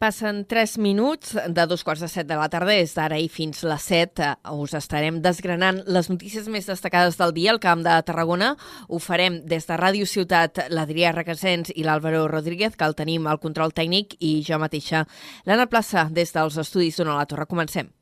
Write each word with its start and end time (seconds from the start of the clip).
Passen 0.00 0.46
3 0.48 0.78
minuts 0.80 1.34
de 1.36 1.64
dos 1.68 1.82
quarts 1.84 2.00
de 2.00 2.08
set 2.08 2.24
de 2.24 2.38
la 2.40 2.46
tarda, 2.48 2.72
des 2.72 2.94
d'ara 2.96 3.18
i 3.20 3.26
fins 3.28 3.60
les 3.68 3.88
7. 3.90 4.30
Us 4.56 4.72
estarem 4.78 5.18
desgranant 5.20 5.82
les 5.84 6.08
notícies 6.08 6.48
més 6.48 6.70
destacades 6.70 7.20
del 7.20 7.34
dia 7.36 7.52
al 7.52 7.60
Camp 7.60 7.84
de 7.84 7.98
Tarragona. 8.08 8.54
Ho 8.88 8.96
farem 8.96 9.42
des 9.44 9.68
de 9.68 9.76
Ràdio 9.76 10.08
Ciutat, 10.08 10.64
l'Adrià 10.72 11.12
Requesens 11.12 11.74
i 11.76 11.84
l'Àlvaro 11.84 12.24
Rodríguez, 12.32 12.80
que 12.80 12.88
el 12.88 12.96
tenim 12.96 13.28
al 13.28 13.44
control 13.44 13.76
tècnic, 13.76 14.16
i 14.24 14.38
jo 14.40 14.56
mateixa, 14.56 15.04
l'Anna 15.44 15.68
Plaça, 15.68 16.08
des 16.08 16.32
dels 16.32 16.56
estudis 16.64 16.96
d'Ona 16.96 17.20
la 17.20 17.28
Torre. 17.28 17.44
Comencem. 17.44 17.92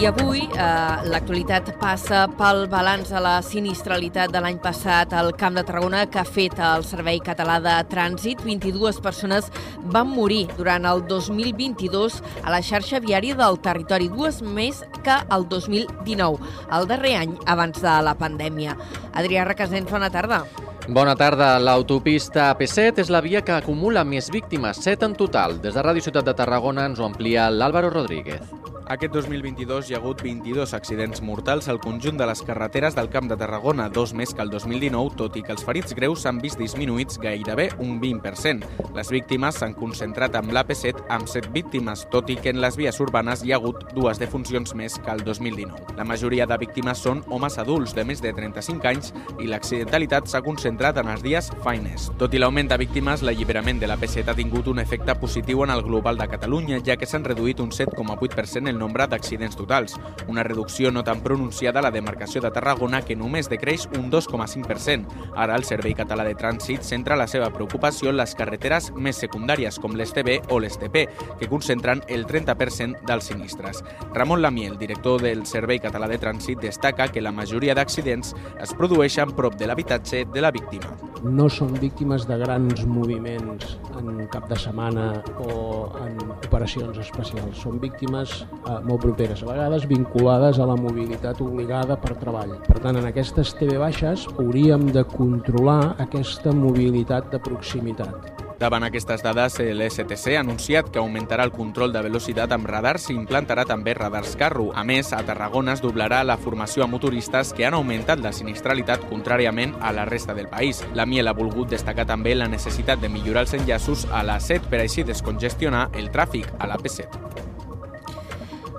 I 0.00 0.06
avui 0.08 0.40
eh, 0.40 1.08
l'actualitat 1.12 1.74
passa 1.76 2.22
pel 2.38 2.62
balanç 2.72 3.10
de 3.12 3.20
la 3.20 3.34
sinistralitat 3.44 4.30
de 4.32 4.40
l'any 4.40 4.56
passat 4.64 5.12
al 5.12 5.34
Camp 5.36 5.58
de 5.58 5.64
Tarragona 5.68 6.06
que 6.08 6.22
ha 6.22 6.24
fet 6.24 6.56
el 6.56 6.86
Servei 6.88 7.18
Català 7.20 7.58
de 7.60 7.74
Trànsit. 7.90 8.40
22 8.40 9.02
persones 9.04 9.50
van 9.92 10.08
morir 10.08 10.46
durant 10.56 10.88
el 10.88 11.02
2022 11.10 12.16
a 12.40 12.54
la 12.54 12.62
xarxa 12.64 13.02
viària 13.04 13.36
del 13.36 13.60
territori, 13.60 14.08
dues 14.08 14.40
més 14.40 14.80
que 15.04 15.18
el 15.36 15.44
2019, 15.52 16.48
el 16.78 16.88
darrer 16.88 17.12
any 17.18 17.36
abans 17.44 17.84
de 17.84 17.98
la 18.00 18.16
pandèmia. 18.16 18.78
Adrià 19.12 19.44
Requesens, 19.50 19.92
bona 19.92 20.08
tarda. 20.08 20.46
Bona 20.88 21.12
tarda. 21.12 21.58
L'autopista 21.60 22.48
AP7 22.54 23.04
és 23.04 23.12
la 23.12 23.20
via 23.20 23.44
que 23.44 23.52
acumula 23.52 24.06
més 24.08 24.32
víctimes, 24.32 24.80
7 24.80 25.12
en 25.12 25.20
total. 25.20 25.60
Des 25.60 25.76
de 25.76 25.84
Ràdio 25.84 26.08
Ciutat 26.08 26.24
de 26.24 26.38
Tarragona 26.40 26.88
ens 26.88 27.04
ho 27.04 27.04
amplia 27.04 27.50
l'Àlvaro 27.52 27.92
Rodríguez. 27.92 28.59
Aquest 28.90 29.12
2022 29.14 29.86
hi 29.86 29.94
ha 29.94 29.98
hagut 30.00 30.18
22 30.24 30.72
accidents 30.74 31.20
mortals 31.22 31.68
al 31.70 31.78
conjunt 31.78 32.16
de 32.18 32.26
les 32.26 32.40
carreteres 32.42 32.96
del 32.96 33.08
Camp 33.08 33.28
de 33.30 33.36
Tarragona, 33.38 33.84
dos 33.88 34.10
més 34.18 34.32
que 34.34 34.42
el 34.42 34.48
2019, 34.50 35.12
tot 35.14 35.36
i 35.38 35.44
que 35.46 35.52
els 35.54 35.62
ferits 35.62 35.94
greus 35.94 36.24
s'han 36.24 36.40
vist 36.42 36.58
disminuïts 36.58 37.20
gairebé 37.22 37.68
un 37.78 38.00
20%. 38.02 38.66
Les 38.96 39.12
víctimes 39.14 39.60
s'han 39.62 39.76
concentrat 39.78 40.34
amb 40.34 40.50
l'AP7 40.50 41.04
amb 41.06 41.30
7 41.30 41.52
víctimes, 41.54 42.02
tot 42.10 42.32
i 42.34 42.36
que 42.42 42.50
en 42.50 42.58
les 42.64 42.74
vies 42.80 42.98
urbanes 42.98 43.44
hi 43.46 43.52
ha 43.52 43.60
hagut 43.60 43.92
dues 43.94 44.18
defuncions 44.18 44.74
més 44.74 44.98
que 44.98 45.14
el 45.14 45.22
2019. 45.22 45.94
La 45.94 46.08
majoria 46.10 46.50
de 46.50 46.58
víctimes 46.58 46.98
són 47.06 47.22
homes 47.30 47.60
adults 47.62 47.94
de 47.94 48.02
més 48.10 48.18
de 48.18 48.34
35 48.34 48.90
anys 48.90 49.14
i 49.38 49.46
l'accidentalitat 49.46 50.26
s'ha 50.26 50.42
concentrat 50.42 50.98
en 50.98 51.12
els 51.14 51.22
dies 51.22 51.52
faines. 51.62 52.08
Tot 52.18 52.34
i 52.34 52.42
l'augment 52.42 52.74
de 52.74 52.82
víctimes, 52.82 53.22
l'alliberament 53.22 53.78
de 53.78 53.86
l'AP7 53.86 54.34
ha 54.34 54.38
tingut 54.42 54.66
un 54.74 54.82
efecte 54.82 55.14
positiu 55.22 55.62
en 55.62 55.76
el 55.78 55.86
global 55.86 56.18
de 56.18 56.26
Catalunya, 56.34 56.82
ja 56.82 56.98
que 56.98 57.06
s'han 57.06 57.30
reduït 57.30 57.62
un 57.62 57.70
7,8% 57.70 58.66
el 58.79 58.79
nombre 58.80 59.06
d'accidents 59.06 59.56
totals, 59.56 59.94
una 60.28 60.42
reducció 60.46 60.90
no 60.90 61.04
tan 61.04 61.20
pronunciada 61.22 61.80
a 61.80 61.84
la 61.86 61.92
demarcació 61.94 62.40
de 62.42 62.50
Tarragona 62.50 63.02
que 63.04 63.16
només 63.16 63.50
decreix 63.52 63.86
un 63.98 64.10
2,5%. 64.10 65.30
Ara 65.36 65.56
el 65.56 65.66
Servei 65.68 65.94
Català 65.94 66.24
de 66.26 66.34
Trànsit 66.38 66.82
centra 66.86 67.18
la 67.20 67.28
seva 67.30 67.50
preocupació 67.54 68.10
en 68.10 68.18
les 68.18 68.34
carreteres 68.34 68.90
més 68.96 69.20
secundàries, 69.20 69.78
com 69.80 69.94
l'STB 69.96 70.50
o 70.50 70.60
l'STP, 70.60 71.04
que 71.38 71.50
concentren 71.50 72.02
el 72.08 72.26
30% 72.26 73.04
dels 73.06 73.30
sinistres. 73.30 73.84
Ramon 74.14 74.42
Lamiel, 74.42 74.78
director 74.80 75.20
del 75.22 75.44
Servei 75.46 75.80
Català 75.82 76.08
de 76.08 76.18
Trànsit, 76.20 76.60
destaca 76.62 77.08
que 77.12 77.22
la 77.22 77.32
majoria 77.32 77.76
d'accidents 77.76 78.34
es 78.60 78.74
produeixen 78.74 79.34
prop 79.36 79.56
de 79.60 79.68
l'habitatge 79.68 80.24
de 80.32 80.40
la 80.42 80.50
víctima. 80.54 80.94
No 81.20 81.50
són 81.52 81.74
víctimes 81.76 82.24
de 82.28 82.38
grans 82.40 82.86
moviments 82.88 83.76
en 83.98 84.24
cap 84.32 84.48
de 84.48 84.56
setmana 84.56 85.22
o 85.44 85.90
en 86.00 86.16
operacions 86.32 86.96
especials. 87.02 87.60
Són 87.60 87.80
víctimes 87.82 88.44
molt 88.84 89.02
properes, 89.04 89.42
a 89.42 89.50
vegades 89.50 89.86
vinculades 89.90 90.58
a 90.58 90.68
la 90.68 90.76
mobilitat 90.78 91.40
obligada 91.44 91.96
per 92.00 92.16
treball. 92.20 92.56
Per 92.66 92.78
tant, 92.78 93.00
en 93.00 93.08
aquestes 93.10 93.54
TV 93.58 93.80
baixes 93.80 94.28
hauríem 94.36 94.90
de 94.94 95.04
controlar 95.08 95.96
aquesta 95.98 96.54
mobilitat 96.54 97.32
de 97.34 97.42
proximitat. 97.42 98.40
Davant 98.60 98.84
aquestes 98.84 99.22
dades, 99.24 99.54
l'STC 99.56 100.34
ha 100.36 100.42
anunciat 100.42 100.90
que 100.92 101.00
augmentarà 101.00 101.46
el 101.46 101.52
control 101.54 101.94
de 101.94 102.02
velocitat 102.04 102.52
amb 102.52 102.68
radars 102.68 103.06
i 103.08 103.14
implantarà 103.16 103.64
també 103.64 103.94
radars 103.96 104.34
carro. 104.36 104.66
A 104.76 104.84
més, 104.84 105.14
a 105.16 105.22
Tarragona 105.24 105.72
es 105.72 105.80
doblarà 105.80 106.20
la 106.28 106.36
formació 106.36 106.84
a 106.84 106.90
motoristes 106.92 107.54
que 107.56 107.64
han 107.64 107.78
augmentat 107.78 108.20
la 108.20 108.34
sinistralitat 108.36 109.08
contràriament 109.08 109.72
a 109.80 109.94
la 109.96 110.04
resta 110.04 110.36
del 110.36 110.52
país. 110.52 110.84
La 110.92 111.08
Miel 111.08 111.32
ha 111.32 111.36
volgut 111.40 111.72
destacar 111.72 112.04
també 112.04 112.36
la 112.36 112.52
necessitat 112.52 113.00
de 113.00 113.08
millorar 113.08 113.46
els 113.48 113.56
enllaços 113.56 114.04
a 114.12 114.20
la 114.28 114.36
7 114.44 114.68
per 114.68 114.84
així 114.84 115.08
descongestionar 115.08 115.88
el 115.96 116.12
tràfic 116.12 116.52
a 116.58 116.68
la 116.68 116.76
P7. 116.76 117.29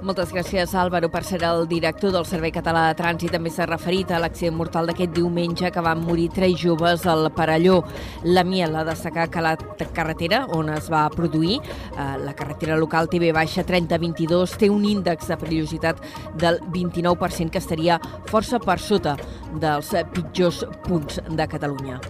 Moltes 0.02 0.32
gràcies, 0.34 0.72
Álvaro, 0.74 1.12
per 1.14 1.22
ser 1.22 1.44
el 1.46 1.68
director 1.70 2.10
del 2.10 2.26
Servei 2.26 2.50
Català 2.50 2.88
de 2.88 2.96
Trànsit. 2.98 3.36
També 3.36 3.52
s'ha 3.54 3.68
referit 3.70 4.10
a 4.10 4.18
l'accident 4.18 4.56
mortal 4.58 4.90
d'aquest 4.90 5.14
diumenge 5.14 5.70
que 5.70 5.84
van 5.86 6.02
morir 6.02 6.32
tres 6.34 6.56
joves 6.58 7.06
al 7.06 7.30
Parelló. 7.36 7.84
La 8.26 8.42
Miel 8.44 8.80
ha 8.80 8.84
destacat 8.88 9.30
que 9.30 9.46
la 9.46 9.54
carretera 9.94 10.48
on 10.58 10.74
es 10.74 10.90
va 10.90 11.04
produir, 11.14 11.60
eh, 11.62 12.18
la 12.18 12.34
carretera 12.34 12.78
local 12.82 13.10
TV-3022, 13.14 14.58
té 14.58 14.72
un 14.74 14.86
índex 14.86 15.28
de 15.28 15.38
perillositat 15.38 16.02
del 16.34 16.60
29%, 16.74 17.52
que 17.52 17.60
estaria 17.60 18.02
força 18.26 18.58
per 18.58 18.80
sota 18.80 19.18
dels 19.54 19.94
pitjors 20.16 20.66
punts 20.82 21.22
de 21.30 21.48
Catalunya. 21.48 22.02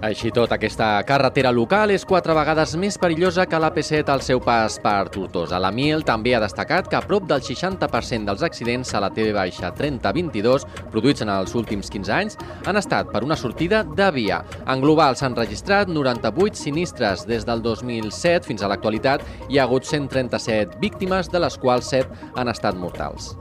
Així 0.00 0.30
tot, 0.32 0.48
aquesta 0.48 0.86
carretera 1.04 1.50
local 1.52 1.90
és 1.92 2.06
quatre 2.08 2.32
vegades 2.32 2.72
més 2.80 2.96
perillosa 2.96 3.44
que 3.44 3.58
l'AP7 3.60 4.08
al 4.08 4.22
seu 4.24 4.40
pas 4.40 4.78
per 4.80 5.10
Tortosa. 5.12 5.58
La 5.60 5.68
Miel 5.76 6.06
també 6.08 6.32
ha 6.32 6.40
destacat 6.40 6.88
que 6.88 6.96
a 6.96 7.02
prop 7.04 7.26
del 7.28 7.44
60% 7.44 8.24
dels 8.30 8.44
accidents 8.48 8.94
a 8.96 9.02
la 9.04 9.10
TV-3022 9.12 10.64
produïts 10.94 11.26
en 11.26 11.34
els 11.34 11.52
últims 11.52 11.92
15 11.92 12.16
anys 12.16 12.40
han 12.64 12.80
estat 12.80 13.12
per 13.12 13.26
una 13.28 13.36
sortida 13.36 13.82
de 13.84 14.08
via. 14.16 14.40
En 14.64 14.80
global 14.80 15.20
s'han 15.20 15.36
registrat 15.36 15.92
98 15.92 16.56
sinistres 16.56 17.28
des 17.28 17.44
del 17.44 17.60
2007 17.60 18.48
fins 18.48 18.64
a 18.64 18.72
l'actualitat. 18.72 19.20
Hi 19.50 19.60
ha 19.60 19.68
hagut 19.68 19.84
137 19.84 20.80
víctimes, 20.80 21.28
de 21.28 21.44
les 21.44 21.60
quals 21.60 21.92
7 21.92 22.32
han 22.40 22.48
estat 22.48 22.80
mortals. 22.80 23.34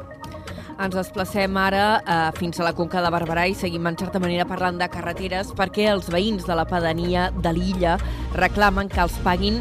Ens 0.79 0.95
desplacem 0.95 1.57
ara 1.59 1.85
eh, 1.99 2.17
fins 2.37 2.59
a 2.59 2.63
la 2.63 2.71
Conca 2.75 3.01
de 3.03 3.09
Barberà 3.11 3.43
i 3.51 3.55
seguim 3.57 3.89
en 3.89 3.97
certa 3.99 4.21
manera 4.23 4.45
parlant 4.47 4.77
de 4.79 4.87
carreteres 4.87 5.51
perquè 5.57 5.89
els 5.91 6.07
veïns 6.13 6.47
de 6.47 6.55
la 6.55 6.63
pedania 6.69 7.25
de 7.35 7.51
l'illa 7.51 7.97
reclamen 8.37 8.87
que 8.87 9.03
els 9.03 9.17
paguin 9.25 9.59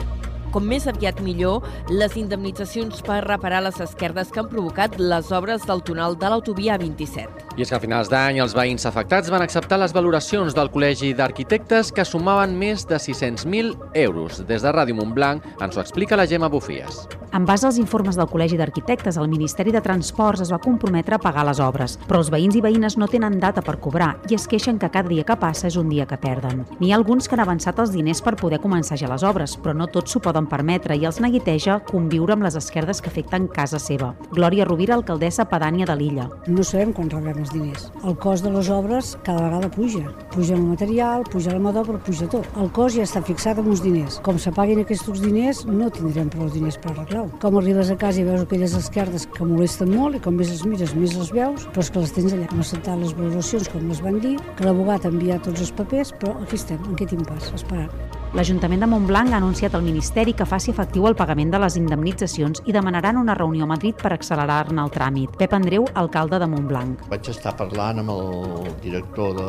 com 0.52 0.64
més 0.64 0.86
aviat 0.90 1.20
millor, 1.24 1.66
les 1.90 2.16
indemnitzacions 2.20 3.02
per 3.06 3.20
reparar 3.26 3.62
les 3.66 3.80
esquerdes 3.84 4.32
que 4.32 4.42
han 4.42 4.48
provocat 4.50 4.98
les 5.00 5.32
obres 5.32 5.66
del 5.68 5.82
túnel 5.84 6.16
de 6.18 6.30
l'autovia 6.30 6.78
27. 6.80 7.46
I 7.58 7.64
és 7.64 7.72
que 7.72 7.78
a 7.78 7.82
finals 7.82 8.10
d'any 8.12 8.38
els 8.42 8.54
veïns 8.54 8.86
afectats 8.86 9.32
van 9.34 9.42
acceptar 9.42 9.80
les 9.82 9.94
valoracions 9.96 10.54
del 10.54 10.70
Col·legi 10.70 11.10
d'Arquitectes 11.18 11.90
que 11.94 12.04
sumaven 12.06 12.54
més 12.58 12.86
de 12.86 13.00
600.000 13.02 13.74
euros. 13.98 14.44
Des 14.46 14.62
de 14.62 14.74
Ràdio 14.74 14.94
Montblanc 14.94 15.42
ens 15.58 15.76
ho 15.76 15.82
explica 15.82 16.16
la 16.16 16.28
Gemma 16.30 16.48
Bufies. 16.52 17.08
En 17.32 17.44
base 17.44 17.66
als 17.66 17.76
informes 17.82 18.16
del 18.16 18.28
Col·legi 18.30 18.56
d'Arquitectes, 18.56 19.18
el 19.18 19.28
Ministeri 19.28 19.72
de 19.74 19.82
Transports 19.84 20.40
es 20.46 20.52
va 20.52 20.60
comprometre 20.62 21.16
a 21.16 21.20
pagar 21.20 21.44
les 21.48 21.58
obres, 21.60 21.98
però 22.06 22.22
els 22.22 22.30
veïns 22.30 22.56
i 22.56 22.62
veïnes 22.64 22.96
no 22.96 23.08
tenen 23.10 23.40
data 23.42 23.60
per 23.64 23.76
cobrar 23.82 24.14
i 24.30 24.38
es 24.38 24.46
queixen 24.48 24.78
que 24.78 24.88
cada 24.88 25.10
dia 25.10 25.26
que 25.26 25.36
passa 25.36 25.66
és 25.66 25.76
un 25.76 25.90
dia 25.90 26.06
que 26.06 26.16
perden. 26.16 26.62
N'hi 26.78 26.92
ha 26.92 26.96
alguns 26.96 27.26
que 27.26 27.34
han 27.34 27.42
avançat 27.42 27.82
els 27.82 27.90
diners 27.92 28.22
per 28.22 28.36
poder 28.38 28.62
començar 28.62 28.96
ja 29.00 29.10
les 29.10 29.26
obres, 29.26 29.58
però 29.58 29.74
no 29.74 29.90
tots 29.90 30.14
s'ho 30.14 30.22
poden 30.22 30.37
permetre 30.46 30.94
i 30.94 31.04
els 31.08 31.18
neguiteja 31.20 31.80
conviure 31.88 32.36
amb 32.36 32.46
les 32.46 32.54
esquerdes 32.54 33.00
que 33.02 33.10
afecten 33.10 33.48
casa 33.48 33.80
seva. 33.82 34.12
Glòria 34.30 34.64
Rovira, 34.68 34.94
alcaldessa 34.94 35.48
pedània 35.50 35.86
de 35.88 35.96
l'illa. 35.98 36.28
No 36.46 36.62
sabem 36.62 36.92
quan 36.94 37.10
rebrem 37.10 37.40
els 37.42 37.50
diners. 37.50 37.88
El 38.04 38.14
cost 38.22 38.46
de 38.46 38.52
les 38.54 38.70
obres 38.70 39.16
cada 39.24 39.42
vegada 39.48 39.70
puja. 39.70 40.04
Puja 40.30 40.54
el 40.54 40.62
material, 40.62 41.24
puja 41.32 41.56
la 41.56 41.62
mà 41.64 41.72
d'obra, 41.74 41.98
puja 41.98 42.28
tot. 42.30 42.46
El 42.60 42.70
cost 42.70 42.94
ja 42.96 43.02
està 43.08 43.24
fixat 43.24 43.58
amb 43.58 43.72
uns 43.72 43.82
diners. 43.82 44.20
Com 44.22 44.38
se 44.38 44.52
paguin 44.54 44.84
aquests 44.84 45.24
diners, 45.24 45.64
no 45.66 45.90
tindrem 45.90 46.30
prou 46.30 46.48
diners 46.52 46.78
per 46.78 46.92
arreglar 46.92 47.24
-ho. 47.24 47.40
Com 47.40 47.56
arribes 47.58 47.90
a 47.90 47.96
casa 47.96 48.20
i 48.20 48.24
veus 48.24 48.42
aquelles 48.42 48.74
esquerdes 48.74 49.26
que 49.26 49.44
molesten 49.44 49.94
molt 49.94 50.16
i 50.16 50.20
com 50.20 50.34
més 50.34 50.50
les 50.50 50.64
mires, 50.64 50.94
més 50.94 51.16
les 51.16 51.32
veus, 51.32 51.66
però 51.72 51.80
és 51.80 51.90
que 51.90 52.00
les 52.00 52.12
tens 52.12 52.32
allà. 52.32 52.46
Hem 52.52 52.60
acceptat 52.60 52.98
les 52.98 53.14
valoracions 53.14 53.68
com 53.68 53.88
les 53.88 54.00
van 54.02 54.20
dir, 54.20 54.36
que 54.56 54.64
l'abogat 54.64 55.04
ha 55.04 55.08
enviat 55.08 55.42
tots 55.42 55.60
els 55.60 55.72
papers, 55.72 56.12
però 56.12 56.36
aquí 56.42 56.56
estem, 56.56 56.80
en 56.84 56.94
aquest 56.94 57.12
impàs, 57.12 57.52
esperant. 57.54 58.17
L'Ajuntament 58.36 58.82
de 58.84 58.86
Montblanc 58.86 59.32
ha 59.32 59.38
anunciat 59.40 59.72
al 59.74 59.82
Ministeri 59.86 60.34
que 60.36 60.44
faci 60.44 60.68
efectiu 60.74 61.06
el 61.08 61.14
pagament 61.16 61.48
de 61.54 61.60
les 61.62 61.78
indemnitzacions 61.80 62.60
i 62.68 62.74
demanaran 62.76 63.16
una 63.16 63.34
reunió 63.34 63.64
a 63.64 63.70
Madrid 63.70 63.96
per 63.96 64.12
accelerar-ne 64.12 64.82
el 64.82 64.92
tràmit. 64.92 65.32
Pep 65.40 65.54
Andreu, 65.56 65.86
alcalde 65.96 66.36
de 66.42 66.48
Montblanc. 66.52 67.06
Vaig 67.08 67.30
estar 67.32 67.54
parlant 67.56 68.02
amb 68.02 68.12
el 68.12 68.68
director 68.82 69.32
de 69.38 69.46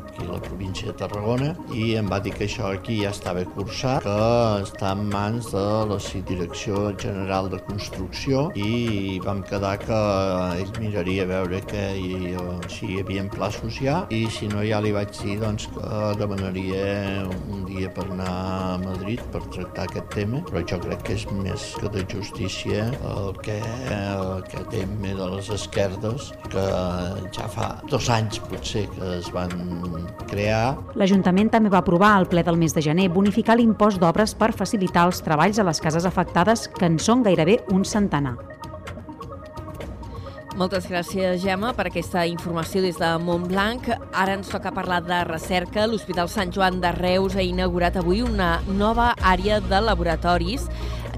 aquí, 0.00 0.24
la 0.30 0.40
província 0.40 0.88
de 0.88 0.96
Tarragona 1.02 1.50
i 1.76 1.90
em 2.00 2.08
va 2.08 2.18
dir 2.24 2.32
que 2.32 2.46
això 2.48 2.70
aquí 2.72 3.02
ja 3.02 3.12
estava 3.12 3.44
cursat, 3.52 4.06
que 4.06 4.16
està 4.64 4.94
en 4.96 5.04
mans 5.12 5.52
de 5.52 5.66
la 5.92 6.00
Direcció 6.26 6.86
General 6.96 7.50
de 7.52 7.60
Construcció 7.68 8.46
i 8.56 9.20
vam 9.24 9.42
quedar 9.44 9.76
que 9.82 10.00
ell 10.62 10.72
miraria 10.80 11.26
a 11.26 11.30
veure 11.34 11.60
que 11.68 11.84
hi, 12.00 12.32
si 12.72 12.94
hi 12.94 13.00
havia 13.04 13.26
plaços 13.28 13.76
ja 13.82 14.00
i 14.08 14.24
si 14.32 14.48
no 14.48 14.64
ja 14.64 14.80
li 14.80 14.94
vaig 14.96 15.12
dir 15.20 15.38
doncs, 15.42 15.68
que 15.76 16.02
demanaria 16.16 17.26
un 17.28 17.64
dia 17.68 17.92
per 17.92 18.06
anar 18.16 18.32
a 18.32 18.78
Madrid 18.82 19.22
per 19.32 19.42
tractar 19.52 19.86
aquest 19.86 20.08
tema, 20.14 20.40
però 20.48 20.62
jo 20.66 20.78
crec 20.82 21.04
que 21.06 21.16
és 21.18 21.26
més 21.36 21.66
que 21.80 21.90
de 21.92 22.04
justícia 22.10 22.88
el 23.12 23.30
que, 23.44 23.58
el 23.92 24.42
que 24.50 24.64
tema 24.72 25.14
de 25.20 25.28
les 25.36 25.50
esquerdes, 25.54 26.32
que 26.50 26.66
ja 27.36 27.48
fa 27.52 27.70
dos 27.90 28.10
anys 28.12 28.40
potser 28.48 28.86
que 28.96 29.12
es 29.18 29.30
van 29.34 29.52
crear. 30.26 30.76
L'Ajuntament 30.98 31.52
també 31.52 31.72
va 31.72 31.82
aprovar 31.84 32.14
al 32.16 32.28
ple 32.30 32.44
del 32.46 32.58
mes 32.60 32.74
de 32.74 32.84
gener 32.84 33.08
bonificar 33.12 33.58
l'impost 33.60 34.02
d'obres 34.02 34.34
per 34.38 34.52
facilitar 34.56 35.06
els 35.10 35.22
treballs 35.24 35.60
a 35.60 35.68
les 35.68 35.82
cases 35.82 36.08
afectades, 36.08 36.68
que 36.72 36.88
en 36.88 37.00
són 37.02 37.24
gairebé 37.26 37.60
un 37.74 37.84
centenar. 37.84 38.36
Moltes 40.56 40.86
gràcies, 40.88 41.42
Gemma, 41.42 41.74
per 41.76 41.84
aquesta 41.90 42.22
informació 42.24 42.80
des 42.80 42.96
de 42.96 43.10
Montblanc. 43.20 43.90
Ara 44.16 44.38
ens 44.38 44.48
toca 44.48 44.72
parlar 44.72 45.02
de 45.04 45.18
recerca. 45.28 45.84
L'Hospital 45.84 46.30
Sant 46.32 46.54
Joan 46.56 46.78
de 46.80 46.94
Reus 46.96 47.36
ha 47.36 47.44
inaugurat 47.44 47.98
avui 48.00 48.22
una 48.24 48.62
nova 48.78 49.10
àrea 49.20 49.58
de 49.60 49.82
laboratoris 49.84 50.64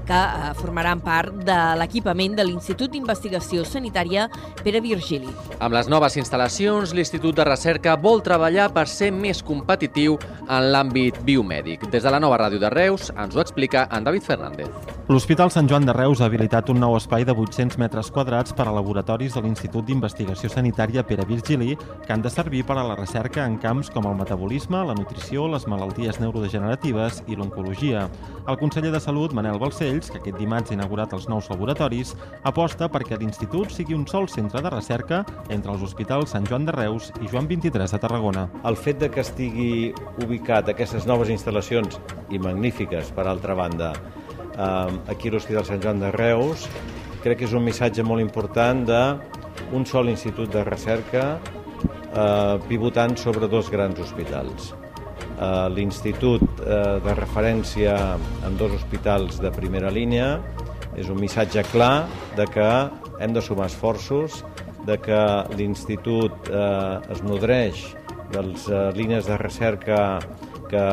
que 0.09 0.17
eh, 0.17 0.51
formaran 0.57 1.03
part 1.05 1.33
de 1.45 1.57
l'equipament 1.79 2.35
de 2.37 2.45
l'Institut 2.47 2.91
d'Investigació 2.93 3.63
Sanitària 3.67 4.27
Pere 4.63 4.81
Virgili. 4.81 5.29
Amb 5.59 5.75
les 5.77 5.89
noves 5.91 6.17
instal·lacions, 6.17 6.95
l'Institut 6.97 7.37
de 7.37 7.45
Recerca 7.45 7.95
vol 8.01 8.23
treballar 8.25 8.71
per 8.73 8.87
ser 8.89 9.11
més 9.13 9.43
competitiu 9.45 10.17
en 10.47 10.71
l'àmbit 10.73 11.21
biomèdic. 11.25 11.85
Des 11.93 12.03
de 12.05 12.13
la 12.13 12.21
nova 12.21 12.39
ràdio 12.41 12.61
de 12.61 12.71
Reus 12.73 13.11
ens 13.15 13.37
ho 13.37 13.43
explica 13.43 13.85
en 13.93 14.07
David 14.07 14.25
Fernández. 14.25 14.95
L'Hospital 15.09 15.49
Sant 15.49 15.69
Joan 15.69 15.87
de 15.87 15.93
Reus 15.93 16.21
ha 16.21 16.27
habilitat 16.29 16.69
un 16.69 16.77
nou 16.81 16.95
espai 16.97 17.23
de 17.25 17.33
800 17.33 17.79
metres 17.81 18.11
quadrats 18.13 18.53
per 18.53 18.67
a 18.69 18.73
laboratoris 18.73 19.33
de 19.33 19.41
l'Institut 19.41 19.87
d'Investigació 19.87 20.51
Sanitària 20.53 21.01
Pere 21.05 21.25
Virgili, 21.25 21.75
que 22.05 22.13
han 22.13 22.21
de 22.21 22.29
servir 22.29 22.61
per 22.65 22.77
a 22.77 22.85
la 22.85 22.97
recerca 22.97 23.45
en 23.45 23.57
camps 23.61 23.89
com 23.93 24.05
el 24.05 24.17
metabolisme, 24.19 24.83
la 24.85 24.93
nutrició, 24.97 25.47
les 25.49 25.65
malalties 25.65 26.21
neurodegeneratives 26.21 27.23
i 27.27 27.37
l'oncologia. 27.39 28.05
El 28.45 28.57
conseller 28.61 28.93
de 28.93 29.01
Salut, 29.01 29.33
Manel 29.33 29.57
Balcells, 29.99 30.11
que 30.11 30.19
aquest 30.19 30.37
dimarts 30.39 30.71
ha 30.71 30.75
inaugurat 30.75 31.13
els 31.13 31.27
nous 31.29 31.47
laboratoris, 31.49 32.15
aposta 32.43 32.89
perquè 32.89 33.17
l'institut 33.19 33.71
sigui 33.71 33.95
un 33.95 34.05
sol 34.07 34.27
centre 34.29 34.61
de 34.61 34.69
recerca 34.69 35.25
entre 35.49 35.71
els 35.73 35.83
hospitals 35.83 36.31
Sant 36.31 36.47
Joan 36.47 36.65
de 36.65 36.71
Reus 36.71 37.11
i 37.21 37.27
Joan 37.27 37.47
23 37.47 37.91
de 37.91 37.99
Tarragona. 37.99 38.47
El 38.65 38.77
fet 38.77 38.99
de 38.99 39.09
que 39.09 39.21
estigui 39.21 39.93
ubicat 40.23 40.69
aquestes 40.69 41.05
noves 41.05 41.29
instal·lacions, 41.29 41.99
i 42.29 42.39
magnífiques, 42.39 43.11
per 43.11 43.27
altra 43.27 43.55
banda, 43.55 43.93
eh, 44.55 44.99
aquí 45.09 45.29
a 45.29 45.31
l'Hospital 45.33 45.65
Sant 45.65 45.81
Joan 45.83 45.99
de 45.99 46.11
Reus, 46.11 46.67
crec 47.23 47.39
que 47.39 47.45
és 47.45 47.53
un 47.53 47.63
missatge 47.63 48.03
molt 48.03 48.21
important 48.21 48.85
d'un 48.87 49.85
sol 49.85 50.09
institut 50.09 50.51
de 50.53 50.63
recerca 50.63 51.39
eh, 51.39 52.59
pivotant 52.67 53.17
sobre 53.17 53.47
dos 53.47 53.69
grans 53.69 53.99
hospitals. 53.99 54.78
Eh, 55.39 55.69
L'institut 55.71 56.43
eh, 56.59 56.99
de 57.05 57.13
referència 57.15 57.95
en 58.45 58.57
dos 58.59 58.73
hospitals 58.75 59.39
de 59.39 59.51
primera 59.55 59.91
línia 59.91 60.33
és 60.99 61.07
un 61.07 61.19
missatge 61.21 61.63
clar 61.71 62.09
de 62.35 62.47
que 62.49 62.67
hem 63.23 63.35
de 63.35 63.43
sumar 63.43 63.69
esforços, 63.69 64.43
de 64.87 64.97
que 64.99 65.19
l'institut 65.55 66.49
eh, 66.49 67.13
es 67.13 67.23
nodreix 67.23 67.85
de 68.33 68.43
les 68.45 68.67
línies 68.97 69.25
de 69.25 69.37
recerca 69.39 70.19
que 70.69 70.83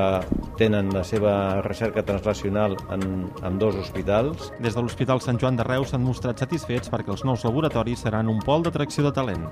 tenen 0.57 0.89
la 0.95 1.03
seva 1.05 1.61
recerca 1.61 2.03
translacional 2.03 2.79
en, 2.91 3.27
en 3.45 3.59
dos 3.59 3.77
hospitals. 3.77 4.51
Des 4.59 4.75
de 4.75 4.83
l'Hospital 4.83 5.21
Sant 5.21 5.43
Joan 5.43 5.59
de 5.59 5.67
Reus 5.69 5.93
s'han 5.93 6.07
mostrat 6.07 6.41
satisfets 6.41 6.91
perquè 6.93 7.13
els 7.13 7.27
nous 7.29 7.45
laboratoris 7.45 8.07
seran 8.07 8.33
un 8.33 8.41
pol 8.47 8.65
d'atracció 8.65 9.05
de 9.05 9.13
talent. 9.13 9.45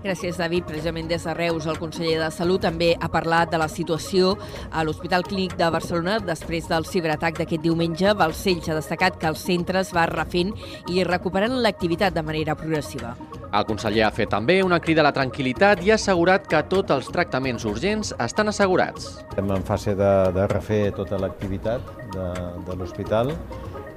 Gràcies, 0.00 0.38
David. 0.40 0.64
Precisament 0.64 1.10
des 1.10 1.24
de 1.26 1.34
Reus, 1.36 1.66
el 1.68 1.76
conseller 1.78 2.16
de 2.22 2.30
Salut 2.32 2.62
també 2.64 2.94
ha 2.96 3.08
parlat 3.12 3.50
de 3.52 3.58
la 3.60 3.68
situació 3.68 4.32
a 4.72 4.84
l'Hospital 4.84 5.26
Clínic 5.28 5.58
de 5.60 5.68
Barcelona 5.70 6.16
després 6.24 6.68
del 6.70 6.86
ciberatac 6.88 7.36
d'aquest 7.36 7.60
diumenge. 7.66 8.14
Balcells 8.16 8.70
ha 8.70 8.78
destacat 8.78 9.18
que 9.20 9.28
el 9.28 9.36
centre 9.36 9.82
es 9.84 9.92
va 9.92 10.06
refent 10.08 10.54
i 10.88 11.04
recuperant 11.04 11.58
l'activitat 11.60 12.16
de 12.16 12.24
manera 12.24 12.56
progressiva. 12.56 13.12
El 13.50 13.66
conseller 13.68 14.06
ha 14.06 14.12
fet 14.14 14.30
també 14.32 14.60
una 14.62 14.78
crida 14.80 15.02
a 15.02 15.08
la 15.08 15.12
tranquil·litat 15.12 15.82
i 15.84 15.90
ha 15.90 15.98
assegurat 15.98 16.48
que 16.48 16.62
tots 16.70 16.94
els 16.96 17.10
tractaments 17.12 17.66
urgents 17.68 18.14
estan 18.24 18.48
assegurats. 18.48 19.10
Estem 19.28 19.52
en 19.52 19.66
fase 19.68 19.96
de, 19.98 20.12
de 20.32 20.46
refer 20.48 20.82
tota 20.96 21.18
l'activitat 21.20 21.92
de, 22.14 22.28
de 22.68 22.78
l'hospital, 22.78 23.34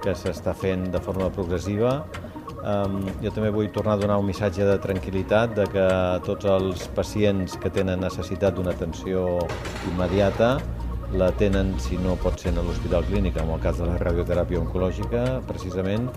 que 0.03 0.17
s'està 0.19 0.51
fent 0.57 0.89
de 0.91 0.99
forma 0.99 1.29
progressiva. 1.31 2.01
Jo 2.63 3.31
també 3.35 3.49
vull 3.51 3.67
tornar 3.75 3.97
a 3.97 3.99
donar 3.99 4.15
un 4.21 4.29
missatge 4.29 4.63
de 4.63 4.77
tranquil·litat 4.79 5.55
de 5.57 5.65
que 5.73 5.87
tots 6.23 6.47
els 6.47 6.87
pacients 6.95 7.57
que 7.59 7.71
tenen 7.73 7.99
necessitat 7.99 8.55
d'una 8.55 8.71
atenció 8.71 9.25
immediata 9.91 10.55
la 11.13 11.31
tenen, 11.37 11.75
si 11.79 11.97
no 12.01 12.15
pot 12.17 12.39
ser 12.41 12.53
a 12.57 12.63
l'Hospital 12.63 13.03
Clínic, 13.05 13.37
en 13.37 13.51
el 13.53 13.59
cas 13.61 13.77
de 13.77 13.85
la 13.85 13.99
radioteràpia 14.01 14.61
oncològica, 14.63 15.43
precisament, 15.45 16.07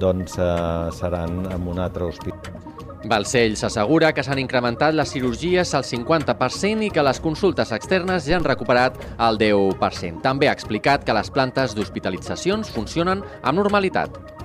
doncs 0.00 0.38
uh, 0.40 0.88
seran 0.96 1.42
en 1.52 1.66
un 1.68 1.82
altre 1.82 2.08
hospital. 2.08 2.62
Balcells 3.06 3.62
assegura 3.68 4.10
que 4.16 4.24
s'han 4.24 4.40
incrementat 4.42 4.96
les 4.96 5.12
cirurgies 5.12 5.74
al 5.78 5.84
50% 5.86 6.86
i 6.88 6.90
que 6.90 7.04
les 7.04 7.20
consultes 7.22 7.70
externes 7.76 8.26
ja 8.26 8.38
han 8.40 8.48
recuperat 8.48 8.96
el 9.28 9.38
10%. 9.38 10.24
També 10.24 10.48
ha 10.48 10.56
explicat 10.56 11.04
que 11.04 11.14
les 11.14 11.30
plantes 11.30 11.76
d'hospitalitzacions 11.76 12.72
funcionen 12.74 13.22
amb 13.42 13.60
normalitat. 13.60 14.35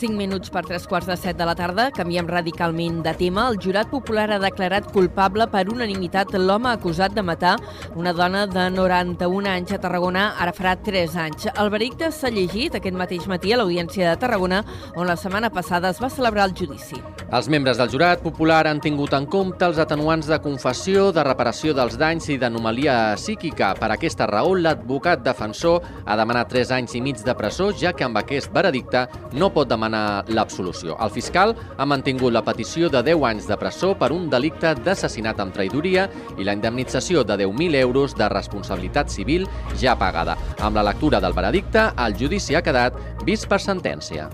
5 0.00 0.16
minuts 0.16 0.48
per 0.48 0.62
3 0.64 0.86
quarts 0.88 1.10
de 1.10 1.14
7 1.18 1.36
de 1.36 1.44
la 1.44 1.52
tarda, 1.52 1.90
canviem 1.92 2.24
radicalment 2.24 3.02
de 3.04 3.12
tema. 3.18 3.42
El 3.50 3.58
jurat 3.60 3.90
popular 3.92 4.30
ha 4.32 4.38
declarat 4.40 4.86
culpable 4.94 5.44
per 5.52 5.66
unanimitat 5.68 6.32
l'home 6.40 6.70
acusat 6.70 7.12
de 7.12 7.20
matar 7.20 7.58
una 8.00 8.14
dona 8.16 8.46
de 8.48 8.70
91 8.72 9.50
anys 9.50 9.74
a 9.76 9.80
Tarragona 9.82 10.22
ara 10.40 10.54
farà 10.56 10.72
3 10.80 11.16
anys. 11.20 11.50
El 11.52 11.68
veredicte 11.68 12.08
s'ha 12.16 12.30
llegit 12.32 12.78
aquest 12.78 12.96
mateix 12.96 13.26
matí 13.28 13.52
a 13.52 13.58
l'Audiència 13.60 14.08
de 14.08 14.22
Tarragona, 14.22 14.62
on 14.96 15.04
la 15.06 15.18
setmana 15.20 15.50
passada 15.52 15.90
es 15.92 16.00
va 16.00 16.08
celebrar 16.08 16.48
el 16.48 16.56
judici. 16.56 16.96
Els 17.30 17.52
membres 17.52 17.76
del 17.76 17.92
jurat 17.92 18.24
popular 18.24 18.62
han 18.70 18.80
tingut 18.80 19.12
en 19.12 19.28
compte 19.28 19.68
els 19.68 19.78
atenuants 19.78 20.32
de 20.32 20.40
confessió, 20.40 21.10
de 21.12 21.26
reparació 21.28 21.76
dels 21.76 21.98
danys 22.00 22.30
i 22.32 22.38
d'anomalia 22.40 23.18
psíquica. 23.20 23.74
Per 23.76 23.92
aquesta 23.92 24.26
raó, 24.32 24.56
l'advocat 24.56 25.20
defensor 25.28 25.84
ha 26.06 26.16
demanat 26.16 26.48
3 26.56 26.72
anys 26.80 26.96
i 26.96 27.04
mig 27.04 27.20
de 27.20 27.36
presó, 27.36 27.68
ja 27.76 27.92
que 27.92 28.08
amb 28.08 28.16
aquest 28.16 28.48
veredicte 28.56 29.04
no 29.36 29.52
pot 29.52 29.68
demanar 29.68 29.89
l'absolució. 29.92 30.96
El 31.00 31.10
fiscal 31.14 31.54
ha 31.76 31.86
mantingut 31.86 32.32
la 32.32 32.44
petició 32.46 32.90
de 32.90 33.02
10 33.06 33.24
anys 33.30 33.48
de 33.50 33.58
presó 33.60 33.94
per 33.98 34.12
un 34.12 34.28
delicte 34.30 34.74
d'assassinat 34.74 35.40
amb 35.40 35.54
traïdoria 35.54 36.08
i 36.38 36.44
la 36.44 36.56
indemnització 36.56 37.24
de 37.24 37.38
10.000 37.44 37.80
euros 37.82 38.16
de 38.18 38.28
responsabilitat 38.28 39.10
civil 39.10 39.48
ja 39.80 39.96
pagada. 39.98 40.36
Amb 40.60 40.76
la 40.76 40.86
lectura 40.90 41.20
del 41.20 41.36
veredicte, 41.36 41.90
el 41.96 42.16
judici 42.18 42.54
ha 42.54 42.62
quedat 42.62 42.96
vist 43.24 43.48
per 43.48 43.60
sentència. 43.60 44.30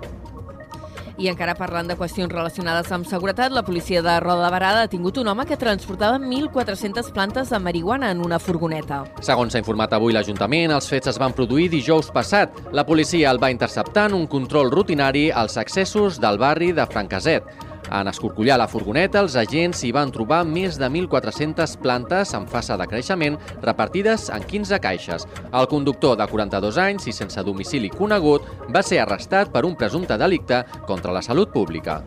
I 1.17 1.31
encara 1.31 1.55
parlant 1.57 1.89
de 1.89 1.95
qüestions 1.97 2.29
relacionades 2.29 2.91
amb 2.93 3.07
seguretat, 3.09 3.53
la 3.57 3.63
policia 3.65 4.03
de 4.05 4.19
Roda 4.21 4.45
de 4.45 4.51
Barada 4.53 4.83
ha 4.85 4.91
tingut 4.93 5.17
un 5.17 5.31
home 5.33 5.47
que 5.49 5.57
transportava 5.57 6.19
1.400 6.21 7.09
plantes 7.17 7.49
de 7.49 7.59
marihuana 7.59 8.11
en 8.13 8.21
una 8.21 8.39
furgoneta. 8.39 9.03
Segons 9.25 9.57
s'ha 9.57 9.63
informat 9.63 9.95
avui 9.97 10.13
l'Ajuntament, 10.13 10.75
els 10.77 10.91
fets 10.93 11.09
es 11.15 11.21
van 11.23 11.33
produir 11.33 11.71
dijous 11.73 12.13
passat. 12.13 12.53
La 12.77 12.85
policia 12.85 13.31
el 13.33 13.41
va 13.41 13.51
interceptar 13.55 14.11
en 14.11 14.19
un 14.21 14.27
control 14.29 14.69
rutinari 14.71 15.31
als 15.31 15.57
accessos 15.57 16.21
del 16.21 16.37
barri 16.37 16.75
de 16.77 16.85
Francaset. 16.85 17.66
En 17.93 18.09
escorcollar 18.11 18.59
la 18.59 18.69
furgoneta, 18.71 19.23
els 19.23 19.37
agents 19.39 19.85
hi 19.85 19.93
van 19.95 20.13
trobar 20.15 20.43
més 20.49 20.79
de 20.81 20.89
1.400 20.89 21.77
plantes 21.83 22.35
en 22.35 22.49
fase 22.51 22.77
de 22.77 22.89
creixement 22.91 23.39
repartides 23.63 24.29
en 24.35 24.47
15 24.47 24.81
caixes. 24.83 25.27
El 25.53 25.71
conductor 25.71 26.19
de 26.19 26.27
42 26.27 26.83
anys 26.83 27.07
i 27.07 27.17
sense 27.17 27.43
domicili 27.47 27.93
conegut 27.93 28.47
va 28.75 28.83
ser 28.83 29.03
arrestat 29.03 29.53
per 29.55 29.65
un 29.69 29.77
presumpte 29.79 30.19
delicte 30.19 30.65
contra 30.87 31.15
la 31.15 31.23
salut 31.23 31.53
pública. 31.55 32.03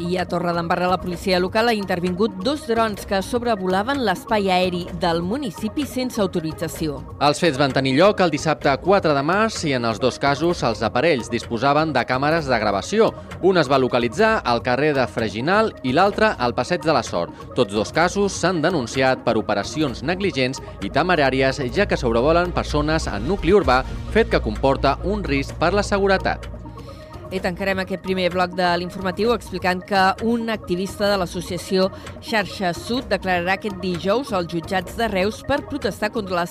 I 0.00 0.16
a 0.16 0.24
Torredembarra 0.24 0.86
la 0.88 0.96
policia 0.96 1.38
local 1.38 1.68
ha 1.68 1.74
intervingut 1.76 2.38
dos 2.40 2.62
drons 2.64 3.04
que 3.04 3.18
sobrevolaven 3.20 3.98
l'espai 4.06 4.48
aeri 4.48 4.86
del 5.00 5.18
municipi 5.20 5.84
sense 5.84 6.22
autorització. 6.22 7.02
Els 7.20 7.42
fets 7.42 7.58
van 7.60 7.74
tenir 7.76 7.92
lloc 7.98 8.22
el 8.24 8.32
dissabte 8.32 8.72
4 8.80 9.12
de 9.12 9.22
març 9.28 9.58
i 9.68 9.74
en 9.76 9.84
els 9.84 10.00
dos 10.00 10.16
casos 10.22 10.62
els 10.64 10.80
aparells 10.86 11.28
disposaven 11.28 11.92
de 11.92 12.04
càmeres 12.08 12.48
de 12.48 12.60
gravació. 12.62 13.10
Un 13.44 13.60
es 13.60 13.68
va 13.68 13.80
localitzar 13.82 14.38
al 14.40 14.62
carrer 14.64 14.94
de 14.96 15.04
Freginal 15.04 15.68
i 15.82 15.92
l'altre 15.92 16.32
al 16.38 16.56
Passeig 16.56 16.80
de 16.86 16.94
la 16.96 17.04
Sort. 17.04 17.36
Tots 17.58 17.76
dos 17.76 17.92
casos 17.92 18.32
s'han 18.40 18.62
denunciat 18.64 19.20
per 19.26 19.36
operacions 19.36 20.00
negligents 20.00 20.62
i 20.80 20.88
temeràries 20.88 21.60
ja 21.76 21.84
que 21.84 22.00
sobrevolen 22.00 22.56
persones 22.56 23.04
en 23.10 23.28
nucli 23.28 23.52
urbà, 23.52 23.82
fet 24.16 24.32
que 24.32 24.40
comporta 24.40 24.96
un 25.04 25.20
risc 25.28 25.60
per 25.60 25.74
la 25.76 25.84
seguretat. 25.84 26.59
I 27.30 27.38
tancarem 27.38 27.78
aquest 27.78 28.02
primer 28.02 28.24
bloc 28.34 28.56
de 28.58 28.66
l'informatiu 28.80 29.30
explicant 29.30 29.84
que 29.86 30.00
un 30.26 30.48
activista 30.50 31.06
de 31.06 31.18
l'associació 31.20 31.84
Xarxa 32.18 32.72
Sud 32.74 33.06
declararà 33.12 33.54
aquest 33.54 33.76
dijous 33.78 34.32
als 34.34 34.50
jutjats 34.50 34.96
de 34.98 35.06
Reus 35.12 35.38
per 35.46 35.60
protestar 35.68 36.10
contra 36.10 36.40
la 36.40 36.46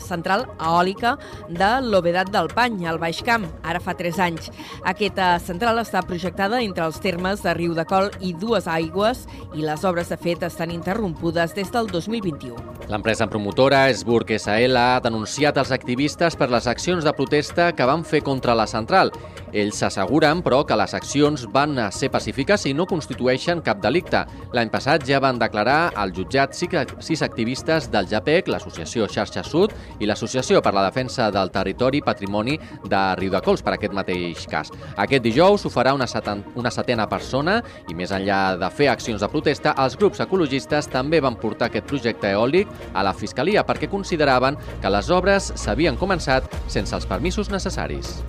central 0.00 0.46
eòlica 0.54 1.18
de 1.50 1.68
l'Obedat 1.84 2.32
del 2.32 2.48
Pany, 2.54 2.86
al 2.88 3.00
Baix 3.02 3.20
Camp, 3.26 3.44
ara 3.62 3.82
fa 3.84 3.92
3 3.98 4.22
anys. 4.24 4.48
Aquesta 4.88 5.34
central 5.44 5.82
està 5.82 6.00
projectada 6.08 6.62
entre 6.64 6.88
els 6.88 7.02
termes 7.04 7.44
de 7.44 7.52
Riu 7.60 7.76
de 7.76 7.84
Col 7.84 8.08
i 8.24 8.32
Dues 8.32 8.64
Aigües 8.64 9.26
i 9.52 9.60
les 9.60 9.84
obres, 9.84 10.08
de 10.08 10.16
fet, 10.16 10.48
estan 10.48 10.72
interrompudes 10.72 11.52
des 11.52 11.68
del 11.68 11.92
2021. 11.92 12.56
L'empresa 12.88 13.28
promotora 13.28 13.90
Esburg 13.92 14.32
SL 14.38 14.76
ha 14.80 15.00
denunciat 15.04 15.60
els 15.60 15.72
activistes 15.72 16.36
per 16.36 16.48
les 16.52 16.66
accions 16.68 17.04
de 17.04 17.12
protesta 17.12 17.72
que 17.76 17.84
van 17.88 18.04
fer 18.08 18.24
contra 18.24 18.56
la 18.56 18.66
central. 18.68 19.12
Ells 19.54 19.78
s'asseguren, 19.80 20.12
però, 20.14 20.64
que 20.64 20.76
les 20.76 20.94
accions 20.94 21.46
van 21.50 21.74
ser 21.90 22.10
pacífiques 22.10 22.66
i 22.66 22.74
no 22.74 22.86
constitueixen 22.86 23.60
cap 23.62 23.80
delicte. 23.82 24.24
L'any 24.54 24.70
passat 24.70 25.02
ja 25.06 25.18
van 25.20 25.38
declarar 25.38 25.92
al 25.96 26.12
jutjat 26.14 26.54
sis 26.54 27.22
activistes 27.22 27.90
del 27.90 28.06
JAPEC, 28.06 28.48
l'Associació 28.48 29.08
Xarxa 29.10 29.42
Sud 29.42 29.74
i 29.98 30.06
l'Associació 30.06 30.62
per 30.62 30.74
la 30.74 30.84
Defensa 30.86 31.30
del 31.34 31.50
Territori 31.50 31.98
i 31.98 32.04
Patrimoni 32.06 32.58
de 32.84 33.02
Riudecols 33.18 33.62
per 33.62 33.74
aquest 33.74 33.92
mateix 33.92 34.46
cas. 34.46 34.70
Aquest 34.96 35.24
dijous 35.24 35.66
ho 35.66 35.72
farà 35.72 35.94
una, 35.94 36.06
seten 36.06 36.44
una 36.54 36.70
setena 36.70 37.08
persona 37.10 37.60
i 37.88 37.94
més 37.94 38.14
enllà 38.14 38.56
de 38.60 38.70
fer 38.70 38.88
accions 38.92 39.20
de 39.20 39.28
protesta, 39.32 39.74
els 39.82 39.98
grups 39.98 40.22
ecologistes 40.22 40.86
també 40.92 41.20
van 41.20 41.36
portar 41.40 41.72
aquest 41.72 41.90
projecte 41.90 42.30
eòlic 42.30 42.70
a 42.94 43.02
la 43.02 43.14
Fiscalia 43.14 43.66
perquè 43.66 43.90
consideraven 43.90 44.56
que 44.80 44.94
les 44.94 45.10
obres 45.10 45.52
s'havien 45.56 45.98
començat 45.98 46.46
sense 46.68 46.94
els 46.94 47.06
permisos 47.10 47.50
necessaris. 47.50 48.20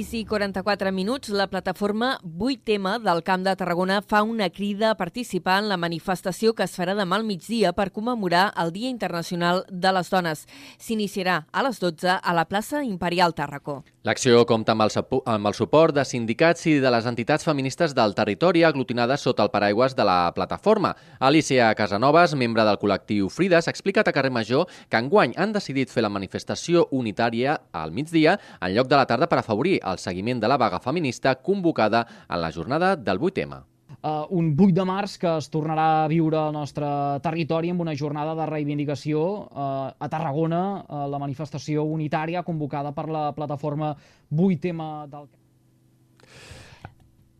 6 0.00 0.14
i 0.14 0.24
44 0.24 0.92
minuts, 0.92 1.28
la 1.28 1.46
plataforma 1.46 2.18
8M 2.24 3.02
del 3.04 3.22
Camp 3.22 3.44
de 3.44 3.52
Tarragona 3.54 4.00
fa 4.00 4.22
una 4.22 4.48
crida 4.48 4.90
a 4.90 4.96
participar 4.96 5.58
en 5.60 5.68
la 5.68 5.76
manifestació 5.76 6.54
que 6.56 6.64
es 6.64 6.72
farà 6.72 6.94
demà 6.96 7.18
al 7.18 7.26
migdia 7.28 7.74
per 7.76 7.90
commemorar 7.92 8.46
el 8.56 8.72
Dia 8.72 8.88
Internacional 8.88 9.66
de 9.68 9.92
les 9.92 10.08
Dones. 10.08 10.46
S'iniciarà 10.80 11.42
a 11.52 11.64
les 11.66 11.80
12 11.84 12.16
a 12.16 12.32
la 12.32 12.46
plaça 12.48 12.80
Imperial 12.82 13.36
Tàrraco. 13.36 13.82
L'acció 14.08 14.46
compta 14.48 14.72
amb 14.72 14.86
el, 14.86 14.94
amb 15.28 15.50
el 15.50 15.54
suport 15.58 15.92
de 15.92 16.06
sindicats 16.08 16.64
i 16.70 16.78
de 16.80 16.88
les 16.88 17.04
entitats 17.04 17.44
feministes 17.44 17.92
del 17.92 18.14
territori 18.16 18.64
aglutinades 18.64 19.20
sota 19.20 19.44
el 19.44 19.52
paraigües 19.52 19.92
de 19.98 20.06
la 20.08 20.32
plataforma. 20.32 20.94
Alicia 21.18 21.74
Casanovas, 21.76 22.32
membre 22.32 22.64
del 22.64 22.80
col·lectiu 22.80 23.28
Frides, 23.28 23.68
ha 23.68 23.74
explicat 23.76 24.08
a 24.08 24.16
Carrer 24.16 24.32
Major 24.32 24.64
que 24.88 24.96
enguany 24.96 25.36
han 25.36 25.52
decidit 25.52 25.92
fer 25.92 26.06
la 26.06 26.12
manifestació 26.14 26.86
unitària 26.96 27.58
al 27.76 27.92
migdia 27.92 28.38
en 28.62 28.72
lloc 28.72 28.88
de 28.88 28.96
la 28.96 29.04
tarda 29.04 29.28
per 29.28 29.42
afavorir 29.42 29.76
el 29.92 29.98
seguiment 29.98 30.40
de 30.40 30.48
la 30.48 30.58
vaga 30.58 30.80
feminista 30.80 31.34
convocada 31.36 32.06
en 32.28 32.40
la 32.40 32.52
jornada 32.52 32.96
del 32.96 33.20
8M 33.20 33.60
uh, 34.02 34.26
un 34.30 34.54
8 34.58 34.72
de 34.74 34.84
març 34.86 35.16
que 35.20 35.32
es 35.38 35.50
tornarà 35.52 36.04
a 36.04 36.08
viure 36.10 36.38
al 36.40 36.54
nostre 36.54 36.86
territori 37.24 37.70
amb 37.72 37.84
una 37.84 37.96
jornada 37.96 38.34
de 38.38 38.46
reivindicació 38.50 39.22
uh, 39.22 39.90
a 39.92 40.08
Tarragona, 40.08 40.62
uh, 40.82 41.04
la 41.10 41.20
manifestació 41.22 41.84
unitària 41.84 42.44
convocada 42.46 42.92
per 42.96 43.08
la 43.10 43.30
plataforma 43.36 43.94
8M 44.30 44.88
del 45.10 45.28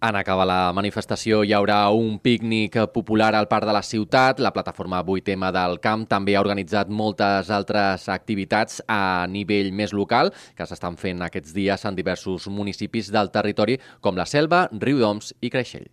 en 0.00 0.16
acabar 0.16 0.47
la 0.49 0.73
manifestació 0.73 1.42
hi 1.45 1.52
haurà 1.52 1.80
un 1.92 2.19
pícnic 2.25 2.78
popular 2.95 3.35
al 3.37 3.49
Parc 3.50 3.66
de 3.69 3.75
la 3.76 3.83
Ciutat. 3.85 4.40
La 4.40 4.52
plataforma 4.54 5.02
8M 5.04 5.52
del 5.52 5.78
Camp 5.85 6.07
també 6.09 6.37
ha 6.37 6.45
organitzat 6.45 6.88
moltes 6.88 7.52
altres 7.52 8.09
activitats 8.09 8.80
a 8.88 9.26
nivell 9.28 9.73
més 9.76 9.92
local 9.92 10.33
que 10.57 10.66
s'estan 10.66 10.97
fent 10.97 11.21
aquests 11.28 11.54
dies 11.57 11.85
en 11.85 12.00
diversos 12.00 12.49
municipis 12.49 13.12
del 13.12 13.30
territori 13.30 13.80
com 14.00 14.16
la 14.16 14.28
Selva, 14.28 14.69
Riudoms 14.73 15.35
i 15.40 15.52
Creixell. 15.52 15.90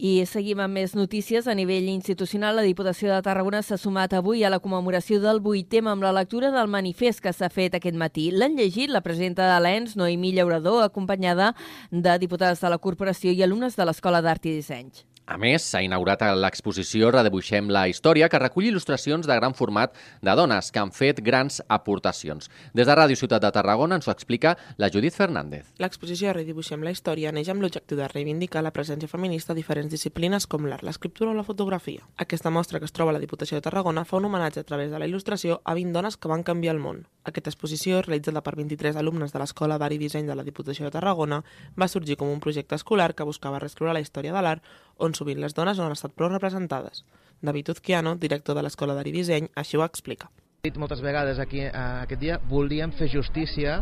I 0.00 0.24
seguim 0.24 0.62
amb 0.64 0.78
més 0.78 0.94
notícies. 0.96 1.44
A 1.44 1.52
nivell 1.52 1.90
institucional, 1.92 2.56
la 2.56 2.64
Diputació 2.64 3.10
de 3.12 3.20
Tarragona 3.20 3.60
s'ha 3.60 3.76
sumat 3.76 4.14
avui 4.16 4.40
a 4.44 4.48
la 4.48 4.58
commemoració 4.64 5.18
del 5.20 5.42
8 5.44 5.82
amb 5.84 6.06
la 6.06 6.14
lectura 6.16 6.48
del 6.54 6.72
manifest 6.72 7.20
que 7.20 7.34
s'ha 7.36 7.50
fet 7.52 7.76
aquest 7.76 8.00
matí. 8.00 8.30
L'han 8.32 8.56
llegit 8.56 8.88
la 8.88 9.04
presidenta 9.04 9.44
de 9.52 9.60
l'ENS, 9.60 9.98
Noemí 10.00 10.32
Llaurador, 10.32 10.82
acompanyada 10.86 11.52
de 11.90 12.18
diputades 12.18 12.64
de 12.64 12.72
la 12.72 12.80
corporació 12.80 13.36
i 13.36 13.44
alumnes 13.44 13.76
de 13.76 13.84
l'Escola 13.84 14.24
d'Art 14.24 14.48
i 14.48 14.56
Disseny. 14.56 15.09
A 15.30 15.36
més, 15.38 15.62
s'ha 15.62 15.78
inaugurat 15.86 16.24
l'exposició 16.34 17.12
Redebuixem 17.14 17.68
la 17.70 17.84
història, 17.86 18.26
que 18.26 18.38
recull 18.42 18.66
il·lustracions 18.66 19.28
de 19.30 19.34
gran 19.38 19.54
format 19.54 19.92
de 20.26 20.32
dones 20.34 20.72
que 20.74 20.80
han 20.82 20.90
fet 20.90 21.20
grans 21.22 21.60
aportacions. 21.70 22.48
Des 22.74 22.88
de 22.88 22.96
Ràdio 22.98 23.14
Ciutat 23.14 23.44
de 23.44 23.52
Tarragona 23.54 24.00
ens 24.00 24.08
ho 24.08 24.10
explica 24.10 24.56
la 24.76 24.88
Judit 24.90 25.14
Fernández. 25.14 25.68
L'exposició 25.78 26.32
Redibuixem 26.34 26.82
la 26.82 26.90
història 26.90 27.30
neix 27.30 27.52
amb 27.54 27.62
l'objectiu 27.62 28.00
de 28.00 28.08
reivindicar 28.10 28.64
la 28.66 28.74
presència 28.74 29.12
feminista 29.12 29.54
a 29.54 29.58
diferents 29.60 29.94
disciplines 29.94 30.48
com 30.50 30.66
l'art, 30.66 30.82
l'escriptura 30.82 31.30
o 31.30 31.38
la 31.38 31.46
fotografia. 31.46 32.02
Aquesta 32.18 32.50
mostra 32.50 32.82
que 32.82 32.90
es 32.90 32.96
troba 32.98 33.14
a 33.14 33.18
la 33.20 33.22
Diputació 33.22 33.60
de 33.60 33.68
Tarragona 33.68 34.04
fa 34.04 34.18
un 34.18 34.26
homenatge 34.26 34.64
a 34.64 34.66
través 34.66 34.90
de 34.90 34.98
la 34.98 35.06
il·lustració 35.06 35.60
a 35.62 35.78
20 35.78 35.94
dones 35.94 36.18
que 36.18 36.32
van 36.34 36.42
canviar 36.42 36.74
el 36.74 36.82
món. 36.82 37.04
Aquesta 37.22 37.52
exposició, 37.52 38.02
realitzada 38.02 38.42
per 38.42 38.56
23 38.58 38.98
alumnes 38.98 39.30
de 39.30 39.38
l'Escola 39.38 39.78
d'Art 39.78 39.94
i 39.94 40.02
Disseny 40.02 40.26
de 40.26 40.34
la 40.34 40.42
Diputació 40.42 40.88
de 40.88 40.94
Tarragona, 40.98 41.44
va 41.78 41.86
sorgir 41.86 42.16
com 42.18 42.32
un 42.32 42.40
projecte 42.40 42.74
escolar 42.74 43.12
que 43.14 43.28
buscava 43.28 43.60
reescriure 43.60 43.94
la 43.94 44.02
història 44.02 44.34
de 44.34 44.42
l'art 44.42 44.64
on 45.00 45.14
sovint 45.20 45.40
les 45.40 45.56
dones 45.56 45.78
no 45.78 45.88
han 45.88 45.96
estat 45.96 46.16
prou 46.16 46.32
representades. 46.32 47.04
David 47.40 47.74
Uzquiano, 47.74 48.16
director 48.20 48.56
de 48.56 48.64
l'Escola 48.64 48.96
d'Art 48.96 49.12
i 49.12 49.16
Disseny, 49.18 49.50
així 49.56 49.78
ho 49.78 49.84
explica. 49.86 50.32
dit 50.60 50.76
moltes 50.76 51.00
vegades 51.00 51.38
aquí 51.40 51.62
eh, 51.64 51.70
aquest 51.72 52.20
dia, 52.20 52.34
volíem 52.50 52.90
fer 52.92 53.06
justícia 53.08 53.78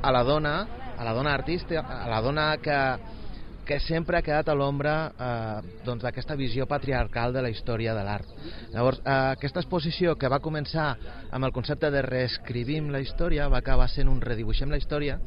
a 0.00 0.12
la 0.12 0.22
dona, 0.24 0.54
a 0.96 1.04
la 1.04 1.12
dona 1.12 1.34
artista, 1.36 1.82
a 1.84 2.08
la 2.08 2.20
dona 2.24 2.46
que, 2.64 2.78
que 3.68 3.76
sempre 3.80 4.16
ha 4.16 4.22
quedat 4.24 4.48
a 4.48 4.54
l'ombra 4.56 4.94
eh, 5.12 5.74
doncs, 5.84 6.00
d'aquesta 6.04 6.36
visió 6.40 6.64
patriarcal 6.68 7.36
de 7.36 7.42
la 7.44 7.50
història 7.52 7.92
de 7.96 8.04
l'art. 8.06 8.32
Llavors, 8.72 9.02
eh, 9.04 9.18
aquesta 9.36 9.60
exposició 9.60 10.16
que 10.16 10.32
va 10.32 10.40
començar 10.40 10.94
amb 11.30 11.44
el 11.44 11.52
concepte 11.52 11.92
de 11.92 12.00
reescrivim 12.08 12.88
la 12.92 13.04
història 13.04 13.50
va 13.52 13.60
acabar 13.60 13.90
sent 13.92 14.08
un 14.08 14.24
redibuixem 14.24 14.72
la 14.72 14.80
història 14.80 15.20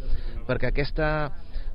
perquè 0.50 0.72
aquesta 0.72 1.12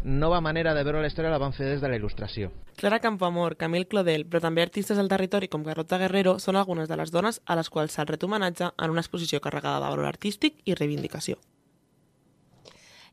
nova 0.05 0.41
manera 0.41 0.75
de 0.75 0.83
veure 0.85 1.01
la 1.01 1.09
història 1.11 1.31
la 1.31 1.41
van 1.43 1.55
fer 1.57 1.69
des 1.71 1.81
de 1.83 1.89
la 1.89 1.99
il·lustració. 1.99 2.51
Clara 2.77 3.01
Campoamor, 3.01 3.57
Camil 3.57 3.87
Clodel, 3.87 4.27
però 4.27 4.41
també 4.43 4.63
artistes 4.63 4.99
del 4.99 5.11
territori 5.13 5.49
com 5.49 5.65
Garrota 5.65 5.99
Guerrero 5.99 6.39
són 6.39 6.57
algunes 6.57 6.89
de 6.89 6.99
les 6.99 7.13
dones 7.15 7.41
a 7.47 7.57
les 7.59 7.71
quals 7.71 7.95
s'ha 7.95 8.09
ret 8.09 8.25
homenatge 8.25 8.73
en 8.73 8.91
una 8.91 9.05
exposició 9.05 9.41
carregada 9.41 9.85
de 9.85 9.91
valor 9.95 10.11
artístic 10.11 10.63
i 10.65 10.75
reivindicació. 10.75 11.39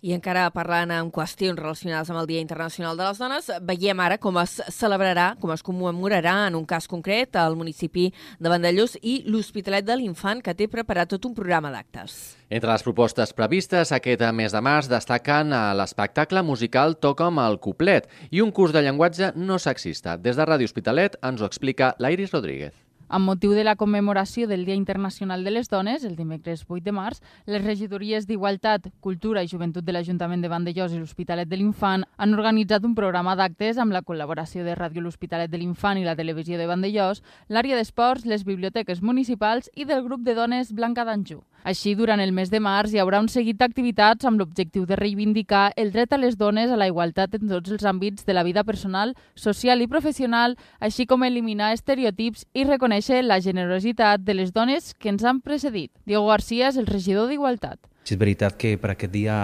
I 0.02 0.14
encara 0.16 0.46
parlant 0.56 0.94
en 0.96 1.10
qüestions 1.12 1.60
relacionades 1.60 2.08
amb 2.12 2.22
el 2.22 2.30
Dia 2.30 2.40
Internacional 2.40 2.96
de 2.96 3.04
les 3.04 3.20
Dones, 3.20 3.50
veiem 3.68 4.00
ara 4.00 4.18
com 4.22 4.38
es 4.40 4.56
celebrarà, 4.72 5.34
com 5.42 5.52
es 5.52 5.64
commemorarà 5.66 6.36
en 6.48 6.56
un 6.56 6.66
cas 6.66 6.88
concret 6.88 7.36
al 7.36 7.58
municipi 7.60 8.08
de 8.40 8.52
Vandellós 8.52 8.96
i 9.04 9.20
l'Hospitalet 9.28 9.84
de 9.84 10.00
l'Infant, 10.00 10.40
que 10.40 10.56
té 10.56 10.70
preparat 10.72 11.12
tot 11.12 11.28
un 11.28 11.36
programa 11.36 11.74
d'actes. 11.74 12.18
Entre 12.50 12.72
les 12.72 12.86
propostes 12.88 13.36
previstes 13.36 13.92
aquest 13.92 14.24
mes 14.34 14.56
de 14.56 14.64
març 14.64 14.88
destaquen 14.90 15.52
l'espectacle 15.76 16.44
musical 16.48 16.96
Toca'm 16.96 17.44
el 17.44 17.60
cuplet 17.60 18.08
i 18.32 18.40
un 18.40 18.56
curs 18.56 18.72
de 18.72 18.86
llenguatge 18.86 19.34
no 19.36 19.60
sexista. 19.60 20.16
Des 20.16 20.40
de 20.40 20.48
Ràdio 20.48 20.72
Hospitalet 20.72 21.20
ens 21.22 21.44
ho 21.44 21.50
explica 21.50 21.94
l'Iris 22.00 22.32
Rodríguez. 22.32 22.89
Amb 23.10 23.26
motiu 23.26 23.56
de 23.58 23.64
la 23.64 23.74
commemoració 23.76 24.46
del 24.46 24.68
Dia 24.68 24.76
Internacional 24.78 25.44
de 25.44 25.50
les 25.50 25.68
Dones, 25.68 26.04
el 26.06 26.14
dimecres 26.16 26.62
8 26.68 26.84
de 26.86 26.92
març, 26.94 27.24
les 27.50 27.64
regidories 27.64 28.28
d'Igualtat, 28.30 28.86
Cultura 29.02 29.42
i 29.42 29.50
Joventut 29.50 29.82
de 29.82 29.96
l'Ajuntament 29.96 30.44
de 30.46 30.52
Vandellós 30.52 30.94
i 30.94 31.00
l'Hospitalet 31.00 31.50
de 31.50 31.58
l'Infant 31.58 32.06
han 32.22 32.38
organitzat 32.38 32.86
un 32.86 32.94
programa 32.94 33.34
d'actes 33.34 33.82
amb 33.82 33.98
la 33.98 34.04
col·laboració 34.06 34.62
de 34.62 34.78
Ràdio 34.78 35.02
L'Hospitalet 35.02 35.50
de 35.50 35.58
l'Infant 35.58 35.98
i 35.98 36.06
la 36.06 36.14
Televisió 36.20 36.62
de 36.62 36.70
Vandellós, 36.70 37.24
l'àrea 37.50 37.82
d'esports, 37.82 38.30
les 38.30 38.46
biblioteques 38.46 39.02
municipals 39.02 39.74
i 39.74 39.90
del 39.90 40.06
grup 40.06 40.22
de 40.22 40.38
dones 40.38 40.70
Blanca 40.70 41.02
d'Anjou. 41.02 41.42
Així, 41.64 41.96
durant 41.96 42.22
el 42.24 42.32
mes 42.32 42.50
de 42.50 42.62
març 42.64 42.94
hi 42.94 43.02
haurà 43.04 43.20
un 43.20 43.28
seguit 43.28 43.58
d'activitats 43.60 44.26
amb 44.26 44.40
l'objectiu 44.40 44.86
de 44.86 44.96
reivindicar 45.00 45.74
el 45.76 45.92
dret 45.92 46.14
a 46.14 46.22
les 46.22 46.38
dones 46.38 46.72
a 46.72 46.80
la 46.80 46.88
igualtat 46.88 47.36
en 47.36 47.48
tots 47.52 47.76
els 47.76 47.84
àmbits 47.84 48.26
de 48.26 48.34
la 48.34 48.44
vida 48.48 48.64
personal, 48.64 49.16
social 49.36 49.82
i 49.82 49.88
professional, 49.92 50.58
així 50.80 51.06
com 51.06 51.24
eliminar 51.24 51.74
estereotips 51.74 52.46
i 52.54 52.64
reconèixer 52.64 53.24
la 53.24 53.42
generositat 53.44 54.24
de 54.24 54.34
les 54.40 54.54
dones 54.54 54.94
que 54.96 55.10
ens 55.10 55.24
han 55.24 55.42
precedit. 55.42 55.92
Diego 56.06 56.28
García 56.28 56.70
és 56.70 56.78
el 56.78 56.88
regidor 56.88 57.28
d'Igualtat 57.30 57.80
Si 58.10 58.16
és 58.16 58.20
veritat 58.20 58.56
que 58.58 58.74
per 58.82 58.96
aquest 58.96 59.12
dia 59.14 59.36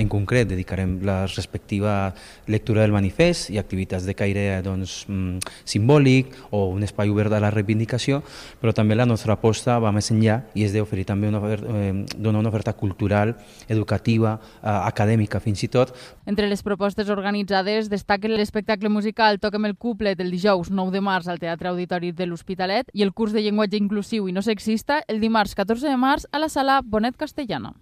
en 0.00 0.08
concret 0.08 0.48
dedicarem 0.48 0.96
la 1.04 1.26
respectiva 1.26 2.14
lectura 2.48 2.80
del 2.80 2.94
manifest 2.94 3.50
i 3.52 3.58
activitats 3.60 4.06
de 4.08 4.14
caire 4.16 4.62
doncs, 4.64 5.04
mm, 5.08 5.42
simbòlic 5.68 6.32
o 6.56 6.70
un 6.72 6.86
espai 6.86 7.12
obert 7.12 7.32
a 7.36 7.40
la 7.40 7.50
reivindicació, 7.52 8.22
però 8.62 8.72
també 8.72 8.96
la 8.96 9.04
nostra 9.04 9.34
aposta 9.36 9.76
va 9.78 9.92
més 9.92 10.08
enllà 10.10 10.40
i 10.54 10.64
és 10.64 10.72
d'oferir 10.72 11.04
també 11.04 11.28
una 11.28 11.42
oferta, 11.42 11.68
eh, 11.68 12.06
donar 12.16 12.40
una 12.40 12.48
oferta 12.48 12.72
cultural, 12.72 13.36
educativa, 13.68 14.40
eh, 14.40 14.68
acadèmica 14.68 15.38
fins 15.38 15.62
i 15.62 15.68
tot. 15.68 15.94
Entre 16.24 16.48
les 16.48 16.62
propostes 16.62 17.10
organitzades 17.10 17.90
destaquen 17.90 18.32
l'espectacle 18.32 18.88
musical 18.88 19.38
Toquem 19.38 19.66
el 19.66 19.76
Cuplet 19.76 20.18
el 20.20 20.30
dijous 20.30 20.70
9 20.70 20.92
de 20.92 21.00
març 21.02 21.28
al 21.28 21.38
Teatre 21.38 21.68
Auditori 21.68 22.12
de 22.12 22.24
l'Hospitalet 22.24 22.88
i 22.94 23.02
el 23.02 23.12
curs 23.12 23.32
de 23.32 23.42
llenguatge 23.42 23.76
inclusiu 23.76 24.28
i 24.28 24.32
no 24.32 24.40
sexista 24.40 25.02
el 25.08 25.20
dimarts 25.20 25.54
14 25.54 25.88
de 25.88 25.96
març 25.96 26.24
a 26.32 26.38
la 26.38 26.48
sala 26.48 26.80
Bonet 26.80 27.16
Castellana. 27.16 27.74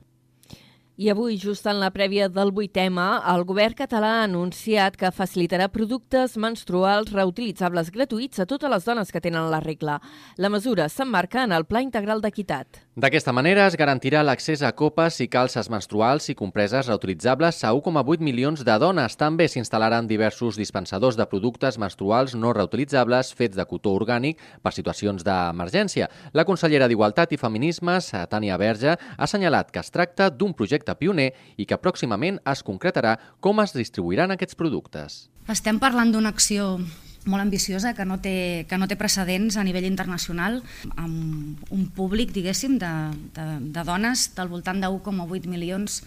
I 0.99 1.08
avui, 1.08 1.38
just 1.40 1.64
en 1.64 1.78
la 1.80 1.88
prèvia 1.88 2.26
del 2.28 2.50
8M, 2.52 3.00
el 3.32 3.46
govern 3.49 3.72
català 3.78 4.11
ha 4.18 4.25
anunciat 4.26 4.99
que 5.00 5.08
facilitarà 5.08 5.70
productes 5.72 6.34
menstruals 6.37 7.14
reutilitzables 7.14 7.88
gratuïts 7.94 8.42
a 8.42 8.44
totes 8.44 8.68
les 8.68 8.84
dones 8.84 9.08
que 9.08 9.22
tenen 9.25 9.49
la 9.49 9.62
regla. 9.64 10.02
La 10.37 10.50
mesura 10.52 10.90
s'emmarca 10.92 11.46
en 11.46 11.56
el 11.56 11.64
Pla 11.64 11.80
Integral 11.80 12.20
d'Equitat. 12.20 12.82
D'aquesta 12.92 13.32
manera 13.32 13.64
es 13.64 13.78
garantirà 13.80 14.20
l'accés 14.20 14.61
a 14.61 14.75
copes 14.76 15.16
i 15.25 15.26
calces 15.32 15.70
menstruals 15.72 16.28
i 16.28 16.34
compreses 16.37 16.90
reutilitzables 16.90 17.62
a 17.64 17.70
1,8 17.72 18.20
milions 18.20 18.61
de 18.61 18.76
dones. 18.76 19.16
També 19.16 19.46
s'instal·laran 19.49 20.04
diversos 20.04 20.61
dispensadors 20.61 21.16
de 21.16 21.25
productes 21.25 21.80
menstruals 21.80 22.37
no 22.37 22.52
reutilitzables 22.52 23.32
fets 23.32 23.56
de 23.56 23.64
cotó 23.64 23.94
orgànic 23.96 24.37
per 24.61 24.75
situacions 24.76 25.25
d'emergència. 25.25 26.11
La 26.37 26.44
consellera 26.44 26.84
d'Igualtat 26.84 27.32
i 27.32 27.40
Feminismes, 27.40 28.12
Tània 28.28 28.61
Verge, 28.61 28.92
ha 28.92 29.25
assenyalat 29.25 29.72
que 29.72 29.80
es 29.80 29.88
tracta 29.88 30.28
d'un 30.28 30.52
projecte 30.52 30.82
pioner 30.99 31.31
i 31.57 31.67
que 31.67 31.79
pròximament 31.79 32.41
es 32.51 32.65
concretarà 32.67 33.17
com 33.41 33.62
es 33.62 33.75
distribuiran 33.77 34.35
aquests 34.35 34.59
productes. 34.59 35.27
Estem 35.51 35.79
parlant 35.83 36.12
d'una 36.12 36.31
acció 36.35 36.77
molt 37.25 37.43
ambiciosa 37.43 37.95
que 37.95 38.05
no, 38.05 38.19
té, 38.23 38.67
que 38.69 38.79
no 38.79 38.89
té 38.91 38.97
precedents 38.99 39.57
a 39.57 39.65
nivell 39.67 39.87
internacional 39.87 40.61
amb 40.97 41.62
un 41.71 41.87
públic, 41.95 42.33
diguéssim, 42.35 42.79
de, 42.83 42.93
de, 43.37 43.47
de 43.75 43.87
dones 43.87 44.33
del 44.37 44.51
voltant 44.51 44.83
de 44.83 44.91
1,8 44.91 45.47
milions 45.51 46.03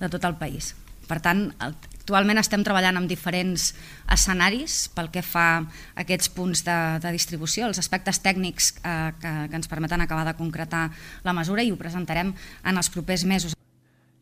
de 0.00 0.08
tot 0.12 0.24
el 0.28 0.36
país. 0.40 0.74
Per 1.10 1.18
tant, 1.18 1.48
actualment 1.58 2.38
estem 2.38 2.62
treballant 2.62 3.00
amb 3.00 3.10
diferents 3.10 3.72
escenaris 4.14 4.84
pel 4.94 5.10
que 5.10 5.24
fa 5.26 5.46
a 5.58 5.64
aquests 6.04 6.30
punts 6.36 6.62
de, 6.66 6.76
de 7.02 7.14
distribució, 7.16 7.66
els 7.66 7.82
aspectes 7.82 8.22
tècnics 8.22 8.74
eh, 8.78 9.10
que, 9.18 9.32
que 9.50 9.58
ens 9.58 9.70
permeten 9.70 10.04
acabar 10.04 10.28
de 10.28 10.36
concretar 10.38 10.88
la 11.26 11.34
mesura 11.34 11.66
i 11.66 11.72
ho 11.72 11.80
presentarem 11.80 12.30
en 12.34 12.78
els 12.78 12.92
propers 12.94 13.26
mesos. 13.26 13.56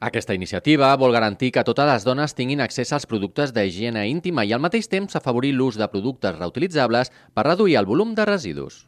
Aquesta 0.01 0.35
iniciativa 0.35 0.93
vol 0.95 1.11
garantir 1.11 1.49
que 1.51 1.65
totes 1.67 1.89
les 1.89 2.05
dones 2.07 2.35
tinguin 2.39 2.61
accés 2.63 2.93
als 2.95 3.07
productes 3.11 3.51
d'higiene 3.55 4.05
íntima 4.07 4.45
i 4.47 4.53
al 4.55 4.63
mateix 4.63 4.87
temps 4.87 5.19
afavorir 5.19 5.51
l'ús 5.57 5.75
de 5.81 5.89
productes 5.91 6.37
reutilitzables 6.39 7.11
per 7.35 7.45
reduir 7.49 7.75
el 7.81 7.89
volum 7.89 8.15
de 8.15 8.27
residus. 8.29 8.85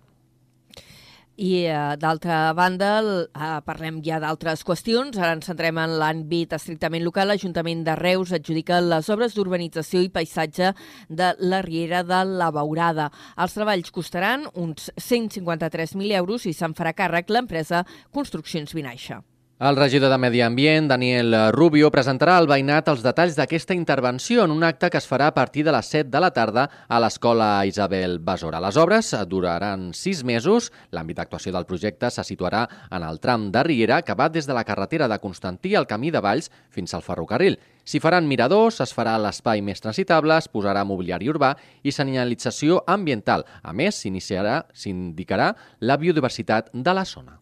I, 1.41 1.65
eh, 1.65 1.97
d'altra 1.97 2.53
banda, 2.53 3.01
eh, 3.01 3.61
parlem 3.65 4.03
ja 4.05 4.21
d'altres 4.21 4.63
qüestions. 4.63 5.17
Ara 5.17 5.33
ens 5.33 5.47
centrem 5.47 5.79
en 5.79 5.97
l'àmbit 5.99 6.53
estrictament 6.53 7.03
local. 7.03 7.29
L'Ajuntament 7.29 7.83
de 7.83 7.97
Reus 7.97 8.31
adjudica 8.31 8.81
les 8.81 9.09
obres 9.09 9.35
d'urbanització 9.35 10.05
i 10.05 10.11
paisatge 10.11 10.75
de 11.09 11.35
la 11.39 11.63
Riera 11.63 12.05
de 12.05 12.25
la 12.25 12.51
Baurada. 12.51 13.11
Els 13.39 13.55
treballs 13.55 13.91
costaran 13.91 14.47
uns 14.55 14.93
153.000 14.97 16.13
euros 16.13 16.47
i 16.47 16.53
se'n 16.53 16.75
farà 16.75 16.93
càrrec 16.93 17.31
l'empresa 17.31 17.87
Construccions 18.13 18.75
Vinaixa. 18.75 19.23
El 19.61 19.77
regidor 19.77 20.09
de 20.09 20.17
Medi 20.17 20.41
Ambient, 20.41 20.87
Daniel 20.89 21.35
Rubio, 21.53 21.91
presentarà 21.93 22.39
al 22.41 22.47
veïnat 22.49 22.87
els 22.89 23.03
detalls 23.05 23.35
d'aquesta 23.37 23.75
intervenció 23.77 24.47
en 24.47 24.55
un 24.55 24.63
acte 24.65 24.89
que 24.89 24.97
es 24.97 25.05
farà 25.05 25.27
a 25.29 25.35
partir 25.37 25.67
de 25.67 25.75
les 25.75 25.91
7 25.93 26.09
de 26.09 26.23
la 26.25 26.31
tarda 26.33 26.63
a 26.89 27.01
l'Escola 27.05 27.67
Isabel 27.69 28.17
Besora. 28.25 28.57
Les 28.65 28.79
obres 28.81 29.11
duraran 29.29 29.91
6 29.93 30.23
mesos. 30.25 30.71
L'àmbit 30.97 31.19
d'actuació 31.21 31.53
del 31.53 31.67
projecte 31.69 32.09
se 32.09 32.25
situarà 32.25 32.63
en 32.89 33.05
el 33.05 33.21
tram 33.21 33.51
de 33.53 33.67
Riera, 33.69 34.01
que 34.01 34.17
va 34.17 34.31
des 34.33 34.49
de 34.49 34.57
la 34.57 34.65
carretera 34.65 35.11
de 35.13 35.21
Constantí 35.21 35.75
al 35.75 35.87
camí 35.87 36.09
de 36.11 36.25
Valls 36.25 36.49
fins 36.71 36.97
al 36.97 37.05
ferrocarril. 37.05 37.59
S'hi 37.85 38.01
faran 38.01 38.33
miradors, 38.33 38.81
es 38.81 38.97
farà 38.97 39.19
l'espai 39.21 39.61
més 39.61 39.85
transitable, 39.85 40.41
es 40.41 40.49
posarà 40.49 40.87
mobiliari 40.89 41.29
urbà 41.29 41.53
i 41.85 41.93
senyalització 41.93 42.81
ambiental. 42.89 43.45
A 43.61 43.77
més, 43.77 44.01
s'indicarà 44.01 45.53
la 45.81 46.01
biodiversitat 46.01 46.73
de 46.73 46.97
la 46.97 47.05
zona. 47.05 47.37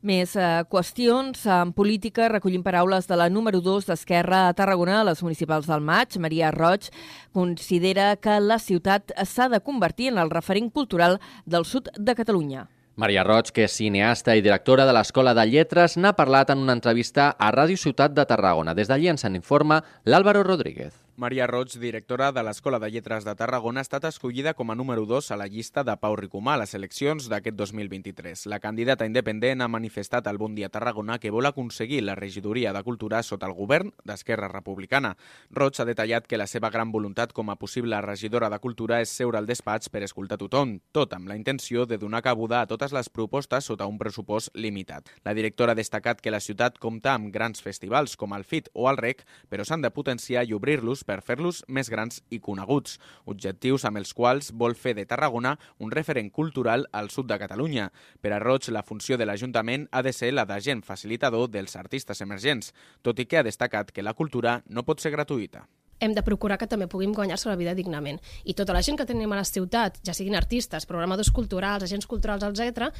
Més 0.00 0.32
eh, 0.32 0.64
qüestions. 0.72 1.42
En 1.44 1.74
política 1.76 2.30
recollim 2.32 2.62
paraules 2.64 3.04
de 3.04 3.18
la 3.20 3.28
número 3.28 3.60
2 3.60 3.84
d'Esquerra 3.90 4.46
a 4.48 4.54
Tarragona 4.56 5.02
a 5.02 5.06
les 5.10 5.20
municipals 5.20 5.68
del 5.68 5.84
maig. 5.84 6.16
Maria 6.16 6.48
Roig 6.54 6.88
considera 7.36 8.14
que 8.16 8.38
la 8.40 8.56
ciutat 8.58 9.12
s'ha 9.28 9.50
de 9.52 9.60
convertir 9.60 10.08
en 10.08 10.18
el 10.22 10.32
referent 10.32 10.70
cultural 10.72 11.18
del 11.44 11.68
sud 11.68 11.92
de 11.98 12.14
Catalunya. 12.16 12.64
Maria 12.96 13.24
Roig, 13.24 13.52
que 13.52 13.68
és 13.68 13.76
cineasta 13.76 14.34
i 14.36 14.42
directora 14.44 14.86
de 14.88 14.96
l'Escola 14.96 15.34
de 15.36 15.44
Lletres, 15.48 15.98
n'ha 16.00 16.16
parlat 16.16 16.50
en 16.52 16.64
una 16.64 16.74
entrevista 16.76 17.30
a 17.38 17.52
Ràdio 17.52 17.76
Ciutat 17.76 18.16
de 18.16 18.24
Tarragona. 18.24 18.74
Des 18.74 18.88
d'allí 18.88 19.12
ens 19.12 19.24
en 19.28 19.36
informa 19.36 19.82
l'Àlvaro 20.04 20.42
Rodríguez. 20.48 20.96
Maria 21.20 21.46
Roig, 21.46 21.74
directora 21.76 22.30
de 22.32 22.40
l'Escola 22.40 22.78
de 22.80 22.88
Lletres 22.88 23.26
de 23.28 23.34
Tarragona, 23.36 23.82
ha 23.82 23.84
estat 23.84 24.06
escollida 24.08 24.54
com 24.56 24.70
a 24.72 24.74
número 24.74 25.02
2 25.04 25.26
a 25.34 25.36
la 25.36 25.50
llista 25.52 25.82
de 25.84 25.92
Pau 26.00 26.14
Ricomà 26.16 26.54
a 26.54 26.60
les 26.62 26.70
eleccions 26.78 27.26
d'aquest 27.28 27.58
2023. 27.58 28.46
La 28.48 28.56
candidata 28.58 29.04
independent 29.04 29.60
ha 29.60 29.68
manifestat 29.68 30.30
al 30.30 30.38
Bon 30.40 30.54
Dia 30.56 30.70
Tarragona 30.72 31.18
que 31.20 31.28
vol 31.28 31.44
aconseguir 31.44 31.98
la 32.06 32.14
regidoria 32.16 32.72
de 32.72 32.82
Cultura 32.86 33.20
sota 33.22 33.50
el 33.50 33.52
govern 33.52 33.90
d'Esquerra 34.08 34.48
Republicana. 34.48 35.10
Roig 35.50 35.76
ha 35.76 35.84
detallat 35.84 36.24
que 36.24 36.38
la 36.40 36.46
seva 36.46 36.70
gran 36.72 36.88
voluntat 36.88 37.36
com 37.36 37.52
a 37.52 37.58
possible 37.60 38.00
regidora 38.00 38.48
de 38.48 38.60
Cultura 38.64 39.02
és 39.04 39.12
seure 39.12 39.36
al 39.36 39.50
despatx 39.50 39.92
per 39.92 40.02
escoltar 40.08 40.40
tothom, 40.40 40.78
tot 40.90 41.12
amb 41.12 41.28
la 41.28 41.36
intenció 41.36 41.84
de 41.84 42.00
donar 42.00 42.24
cabuda 42.24 42.62
a 42.62 42.70
totes 42.72 42.96
les 42.96 43.12
propostes 43.12 43.68
sota 43.68 43.90
un 43.92 44.00
pressupost 44.00 44.56
limitat. 44.56 45.12
La 45.28 45.36
directora 45.36 45.76
ha 45.76 45.82
destacat 45.82 46.24
que 46.24 46.32
la 46.32 46.40
ciutat 46.40 46.80
compta 46.80 47.12
amb 47.12 47.28
grans 47.28 47.60
festivals 47.60 48.16
com 48.16 48.32
el 48.32 48.48
FIT 48.48 48.72
o 48.72 48.88
el 48.88 48.96
REC, 48.96 49.26
però 49.52 49.68
s'han 49.68 49.84
de 49.84 49.92
potenciar 49.92 50.48
i 50.48 50.56
obrir-los 50.56 51.04
per 51.10 51.18
fer-los 51.26 51.64
més 51.66 51.90
grans 51.90 52.22
i 52.30 52.38
coneguts, 52.44 53.00
objectius 53.32 53.86
amb 53.88 53.98
els 53.98 54.14
quals 54.14 54.52
vol 54.62 54.76
fer 54.78 54.94
de 54.94 55.06
Tarragona 55.10 55.56
un 55.82 55.90
referent 55.90 56.30
cultural 56.30 56.86
al 56.92 57.10
sud 57.10 57.26
de 57.32 57.40
Catalunya. 57.42 57.88
Per 58.22 58.30
a 58.36 58.38
Roig, 58.38 58.70
la 58.70 58.86
funció 58.86 59.18
de 59.18 59.26
l'Ajuntament 59.26 59.88
ha 59.90 60.04
de 60.06 60.14
ser 60.14 60.30
la 60.36 60.46
d'agent 60.46 60.84
facilitador 60.86 61.50
dels 61.50 61.74
artistes 61.80 62.22
emergents, 62.22 62.70
tot 63.02 63.18
i 63.18 63.26
que 63.26 63.42
ha 63.42 63.46
destacat 63.46 63.90
que 63.90 64.06
la 64.06 64.14
cultura 64.14 64.60
no 64.68 64.86
pot 64.86 65.02
ser 65.02 65.16
gratuïta 65.16 65.66
hem 66.00 66.14
de 66.14 66.22
procurar 66.22 66.58
que 66.58 66.66
també 66.66 66.88
puguin 66.90 67.12
guanyar-se 67.14 67.48
la 67.48 67.56
vida 67.60 67.74
dignament. 67.74 68.20
I 68.44 68.54
tota 68.58 68.74
la 68.74 68.82
gent 68.82 68.98
que 68.98 69.06
tenim 69.06 69.32
a 69.32 69.38
la 69.40 69.44
ciutat, 69.44 70.00
ja 70.06 70.14
siguin 70.16 70.36
artistes, 70.36 70.86
programadors 70.88 71.30
culturals, 71.30 71.84
agents 71.84 72.08
culturals, 72.10 72.44
etc., 72.44 72.90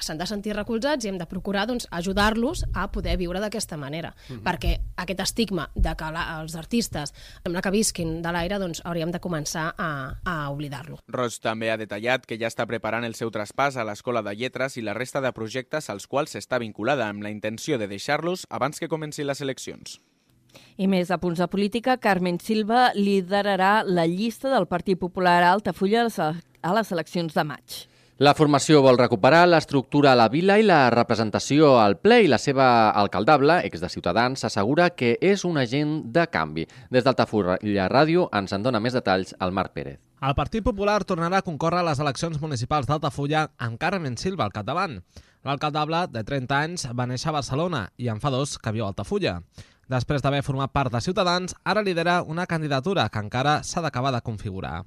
s'han 0.00 0.18
de 0.18 0.26
sentir 0.26 0.56
recolzats 0.56 1.04
i 1.04 1.12
hem 1.12 1.18
de 1.20 1.28
procurar 1.30 1.66
doncs, 1.68 1.86
ajudar-los 1.90 2.64
a 2.74 2.88
poder 2.90 3.16
viure 3.20 3.40
d'aquesta 3.40 3.76
manera. 3.76 4.14
Mm 4.28 4.36
-hmm. 4.36 4.42
Perquè 4.42 4.80
aquest 4.96 5.20
estigma 5.20 5.70
de 5.74 5.94
que 5.96 6.10
la, 6.10 6.40
els 6.40 6.54
artistes 6.56 7.14
sembla 7.42 7.62
que 7.62 7.70
visquin 7.70 8.22
de 8.22 8.32
l'aire, 8.32 8.58
doncs 8.58 8.82
hauríem 8.84 9.10
de 9.10 9.20
començar 9.20 9.74
a, 9.76 10.20
a 10.24 10.50
oblidar-lo. 10.50 10.98
Roig 11.08 11.38
també 11.40 11.70
ha 11.70 11.76
detallat 11.76 12.26
que 12.26 12.38
ja 12.38 12.48
està 12.48 12.66
preparant 12.66 13.04
el 13.04 13.14
seu 13.14 13.30
traspàs 13.30 13.76
a 13.76 13.84
l'Escola 13.84 14.22
de 14.22 14.34
Lletres 14.34 14.76
i 14.76 14.82
la 14.82 14.94
resta 14.94 15.20
de 15.20 15.32
projectes 15.32 15.90
als 15.90 16.06
quals 16.06 16.34
està 16.34 16.58
vinculada 16.58 17.08
amb 17.08 17.22
la 17.22 17.30
intenció 17.30 17.78
de 17.78 17.88
deixar-los 17.88 18.46
abans 18.50 18.80
que 18.80 18.88
comencin 18.88 19.26
les 19.26 19.40
eleccions. 19.40 20.00
I 20.76 20.88
més 20.88 21.10
a 21.10 21.18
punts 21.20 21.38
de 21.42 21.48
política, 21.50 21.98
Carmen 22.00 22.40
Silva 22.40 22.90
liderarà 22.96 23.82
la 23.84 24.06
llista 24.06 24.50
del 24.52 24.66
Partit 24.66 24.98
Popular 24.98 25.42
a 25.42 25.52
Altafulla 25.52 26.08
a 26.08 26.74
les 26.76 26.92
eleccions 26.92 27.34
de 27.34 27.44
maig. 27.44 27.84
La 28.20 28.34
formació 28.36 28.82
vol 28.84 28.98
recuperar 29.00 29.46
l'estructura 29.48 30.10
a 30.12 30.16
la 30.18 30.26
vila 30.28 30.58
i 30.60 30.64
la 30.66 30.90
representació 30.92 31.70
al 31.80 31.94
ple 32.04 32.18
i 32.20 32.28
la 32.28 32.36
seva 32.36 32.66
alcaldable, 32.90 33.62
ex 33.64 33.80
de 33.80 33.88
Ciutadans, 33.88 34.44
assegura 34.44 34.90
que 34.92 35.14
és 35.24 35.40
un 35.48 35.56
agent 35.56 35.94
de 36.12 36.26
canvi. 36.28 36.66
Des 36.92 37.06
d'Altafulla 37.06 37.88
Ràdio 37.88 38.26
ens 38.36 38.52
en 38.52 38.66
dona 38.66 38.76
més 38.84 38.92
detalls 38.92 39.32
al 39.40 39.56
Marc 39.56 39.72
Pérez. 39.72 39.96
El 40.20 40.36
Partit 40.36 40.60
Popular 40.60 40.98
tornarà 41.08 41.40
a 41.40 41.46
concórrer 41.46 41.80
a 41.80 41.86
les 41.88 42.04
eleccions 42.04 42.36
municipals 42.42 42.90
d'Altafulla 42.90 43.46
amb 43.56 43.80
Carmen 43.80 44.20
Silva 44.20 44.44
al 44.44 44.52
capdavant. 44.52 44.98
L'alcaldable, 45.48 46.04
de 46.12 46.20
30 46.20 46.58
anys, 46.58 46.88
va 46.92 47.08
néixer 47.08 47.30
a 47.30 47.38
Barcelona 47.38 47.86
i 47.96 48.12
en 48.12 48.20
fa 48.20 48.28
dos 48.28 48.58
que 48.60 48.74
viu 48.76 48.84
a 48.84 48.90
Altafulla. 48.92 49.38
Després 49.90 50.22
d'haver 50.22 50.44
format 50.46 50.70
part 50.70 50.92
de 50.94 51.00
Ciutadans, 51.02 51.56
ara 51.66 51.82
lidera 51.82 52.20
una 52.22 52.44
candidatura 52.46 53.08
que 53.10 53.18
encara 53.18 53.56
s'ha 53.66 53.82
d'acabar 53.82 54.12
de 54.14 54.20
configurar. 54.22 54.84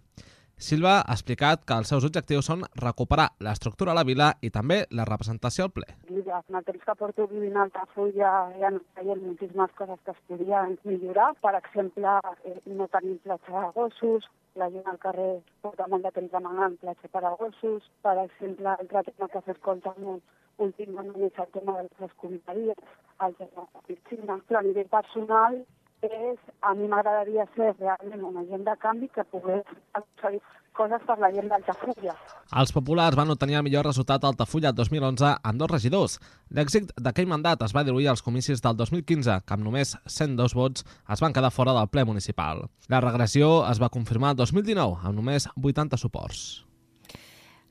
Silva 0.63 0.91
ha 1.01 1.15
explicat 1.17 1.65
que 1.67 1.75
els 1.75 1.89
seus 1.91 2.05
objectius 2.07 2.47
són 2.47 2.61
recuperar 2.79 3.25
l'estructura 3.43 3.91
a 3.91 3.97
la 3.97 4.05
vila 4.07 4.29
i 4.47 4.49
també 4.57 4.77
la 4.99 5.03
representació 5.09 5.65
al 5.65 5.73
ple. 5.75 5.87
En 6.13 6.57
el 6.59 6.63
temps 6.69 6.85
que 6.85 6.95
porto 7.01 7.25
vivint 7.31 7.57
a 7.57 7.65
Altafulla 7.65 8.29
hi 8.55 8.63
ha 8.63 8.71
veient 8.99 9.25
moltíssimes 9.25 9.73
coses 9.79 9.99
que 10.05 10.15
es 10.15 10.21
podien 10.29 10.77
millorar. 10.87 11.27
Per 11.43 11.53
exemple, 11.59 12.15
eh, 12.47 12.55
no 12.79 12.87
tenim 12.95 13.19
platja 13.25 13.65
de 13.65 13.73
gossos, 13.75 14.29
la 14.61 14.69
gent 14.71 14.87
al 14.87 15.01
carrer 15.03 15.29
porta 15.65 15.89
molt 15.91 16.07
de 16.07 16.13
temps 16.15 16.31
demanant 16.37 16.79
platja 16.85 17.11
per 17.11 17.25
a 17.27 17.35
gossos. 17.43 17.91
Per 18.07 18.15
exemple, 18.23 18.71
altre 18.77 19.03
tema 19.11 19.31
que 19.35 19.43
s'escolta 19.45 19.95
molt 19.99 20.23
últimament 20.63 21.27
és 21.27 21.43
el 21.43 21.53
tema 21.59 21.77
de 21.81 21.87
les 21.89 22.09
escomitaries, 22.09 22.83
el 23.27 23.39
tema 23.41 23.67
de 23.67 23.67
la 23.67 23.87
piscina. 23.91 24.39
A 24.63 24.67
nivell 24.71 24.91
personal 24.95 25.63
és, 26.07 26.39
a 26.61 26.73
mi 26.77 26.87
m'agradaria 26.91 27.45
ser 27.55 27.73
realment 27.79 28.25
una 28.29 28.43
gent 28.49 28.65
de 28.67 28.75
canvi 28.81 29.09
que 29.13 29.23
pogués 29.31 29.63
aconseguir 29.93 30.41
coses 30.73 31.03
per 31.05 31.17
la 31.21 31.29
gent 31.33 31.47
d'Altafulla. 31.51 32.15
Els 32.59 32.73
populars 32.73 33.17
van 33.17 33.31
obtenir 33.33 33.59
el 33.59 33.65
millor 33.65 33.85
resultat 33.85 34.23
a 34.23 34.31
Altafulla 34.33 34.73
2011 34.73 35.35
amb 35.43 35.61
dos 35.61 35.71
regidors. 35.71 36.17
L'èxit 36.49 36.91
d'aquell 36.97 37.29
mandat 37.29 37.61
es 37.65 37.75
va 37.75 37.85
diluir 37.85 38.09
als 38.09 38.25
comicis 38.25 38.61
del 38.61 38.75
2015, 38.79 39.39
que 39.45 39.55
amb 39.55 39.65
només 39.67 39.95
102 40.07 40.57
vots 40.57 40.83
es 40.83 41.23
van 41.23 41.33
quedar 41.33 41.53
fora 41.53 41.77
del 41.77 41.89
ple 41.93 42.05
municipal. 42.09 42.65
La 42.89 43.01
regressió 43.01 43.63
es 43.69 43.81
va 43.81 43.93
confirmar 43.93 44.33
el 44.33 44.41
2019, 44.43 44.99
amb 45.03 45.19
només 45.21 45.47
80 45.55 46.01
suports. 46.01 46.43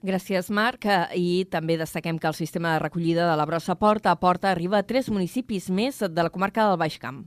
Gràcies, 0.02 0.48
Marc. 0.50 0.88
I 1.14 1.44
també 1.50 1.76
destaquem 1.78 2.18
que 2.18 2.26
el 2.26 2.34
sistema 2.34 2.72
de 2.74 2.80
recollida 2.82 3.28
de 3.28 3.36
la 3.38 3.46
brossa 3.46 3.76
Porta 3.78 4.10
a 4.10 4.18
Porta 4.18 4.50
arriba 4.50 4.80
a 4.80 4.86
tres 4.86 5.10
municipis 5.10 5.70
més 5.70 6.02
de 6.02 6.22
la 6.22 6.30
comarca 6.30 6.66
del 6.66 6.80
Baix 6.80 6.98
Camp. 6.98 7.22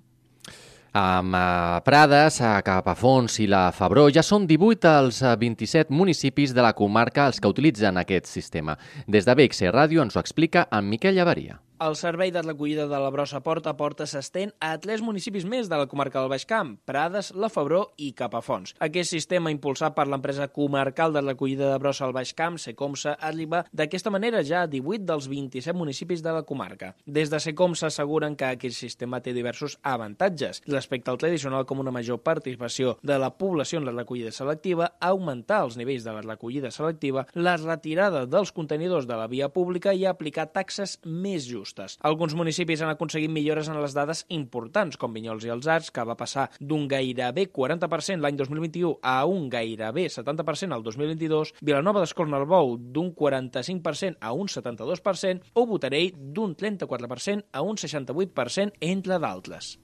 Amb 0.95 1.35
uh, 1.35 1.81
Prades, 1.83 2.37
a 2.39 2.61
Capafons 2.63 3.41
i 3.43 3.49
la 3.51 3.65
Febró 3.75 4.05
ja 4.15 4.23
són 4.23 4.45
18 4.47 4.93
els 5.01 5.19
27 5.41 5.91
municipis 5.91 6.55
de 6.55 6.63
la 6.63 6.71
comarca 6.71 7.27
els 7.27 7.43
que 7.43 7.51
utilitzen 7.51 7.99
aquest 7.99 8.31
sistema. 8.31 8.77
Des 9.03 9.27
de 9.27 9.35
BXC 9.35 9.75
Ràdio 9.75 10.07
ens 10.07 10.15
ho 10.15 10.23
explica 10.23 10.69
en 10.71 10.87
Miquel 10.87 11.19
Llavaria. 11.19 11.59
El 11.77 11.97
servei 11.99 12.31
de 12.31 12.39
recollida 12.39 12.85
de 12.87 12.99
la 13.03 13.09
brossa 13.11 13.41
porta 13.43 13.73
a 13.73 13.75
porta 13.75 14.05
s'estén 14.07 14.53
a 14.63 14.69
tres 14.79 15.01
municipis 15.03 15.43
més 15.43 15.67
de 15.67 15.75
la 15.75 15.89
comarca 15.91 16.21
del 16.21 16.29
Baix 16.31 16.45
Camp, 16.47 16.69
Prades, 16.87 17.33
La 17.35 17.49
Febró 17.51 17.81
i 17.99 18.13
Capafons. 18.15 18.71
Aquest 18.79 19.11
sistema, 19.11 19.51
impulsat 19.51 19.91
per 19.97 20.05
l'empresa 20.07 20.47
comarcal 20.55 21.11
de 21.11 21.23
recollida 21.25 21.73
de 21.73 21.81
brossa 21.83 22.05
al 22.07 22.13
Baix 22.15 22.31
Camp, 22.33 22.55
Secomsa, 22.63 23.17
arriba 23.19 23.65
d'aquesta 23.75 24.13
manera 24.13 24.39
ja 24.47 24.61
a 24.63 24.69
18 24.71 25.03
dels 25.03 25.27
27 25.27 25.75
municipis 25.75 26.23
de 26.23 26.37
la 26.37 26.45
comarca. 26.47 26.93
Des 27.03 27.33
de 27.33 27.41
Secomsa 27.43 27.89
asseguren 27.91 28.39
que 28.39 28.47
aquest 28.53 28.79
sistema 28.79 29.19
té 29.19 29.35
diversos 29.35 29.75
avantatges 29.83 30.63
respecte 30.71 31.11
al 31.11 31.19
tradicional 31.19 31.67
com 31.67 31.83
una 31.83 31.91
major 31.91 32.23
participació 32.23 32.95
de 33.03 33.19
la 33.19 33.33
població 33.35 33.83
en 33.83 33.89
la 33.89 33.97
recollida 33.97 34.31
selectiva, 34.31 34.93
augmentar 35.01 35.65
els 35.67 35.75
nivells 35.75 36.07
de 36.07 36.15
la 36.15 36.23
recollida 36.23 36.71
selectiva, 36.71 37.27
la 37.35 37.59
retirada 37.59 38.23
dels 38.25 38.55
contenidors 38.55 39.11
de 39.11 39.19
la 39.19 39.27
via 39.27 39.51
pública 39.51 39.91
i 39.91 40.07
aplicar 40.07 40.53
taxes 40.55 41.01
més 41.03 41.43
justes 41.43 41.64
justes. 41.65 41.97
Alguns 42.05 42.35
municipis 42.37 42.81
han 42.81 42.93
aconseguit 42.93 43.31
millores 43.33 43.69
en 43.69 43.81
les 43.81 43.95
dades 43.97 44.23
importants, 44.29 44.97
com 45.01 45.13
Vinyols 45.13 45.45
i 45.47 45.53
els 45.53 45.67
Arts, 45.67 45.91
que 45.91 46.05
va 46.05 46.17
passar 46.19 46.47
d'un 46.59 46.87
gairebé 46.91 47.47
40% 47.51 48.21
l'any 48.21 48.37
2021 48.39 48.99
a 49.01 49.17
un 49.25 49.49
gairebé 49.49 50.07
70% 50.13 50.75
al 50.75 50.85
2022, 50.85 51.55
Vilanova 51.61 52.03
d'Escornalbou 52.03 52.77
d'un 52.77 53.11
45% 53.15 54.21
a 54.21 54.33
un 54.33 54.51
72% 54.51 55.51
o 55.53 55.65
Botarell 55.65 56.13
d'un 56.15 56.55
34% 56.55 57.49
a 57.51 57.65
un 57.65 57.81
68%, 57.81 58.77
entre 58.93 59.19
d'altres. 59.19 59.75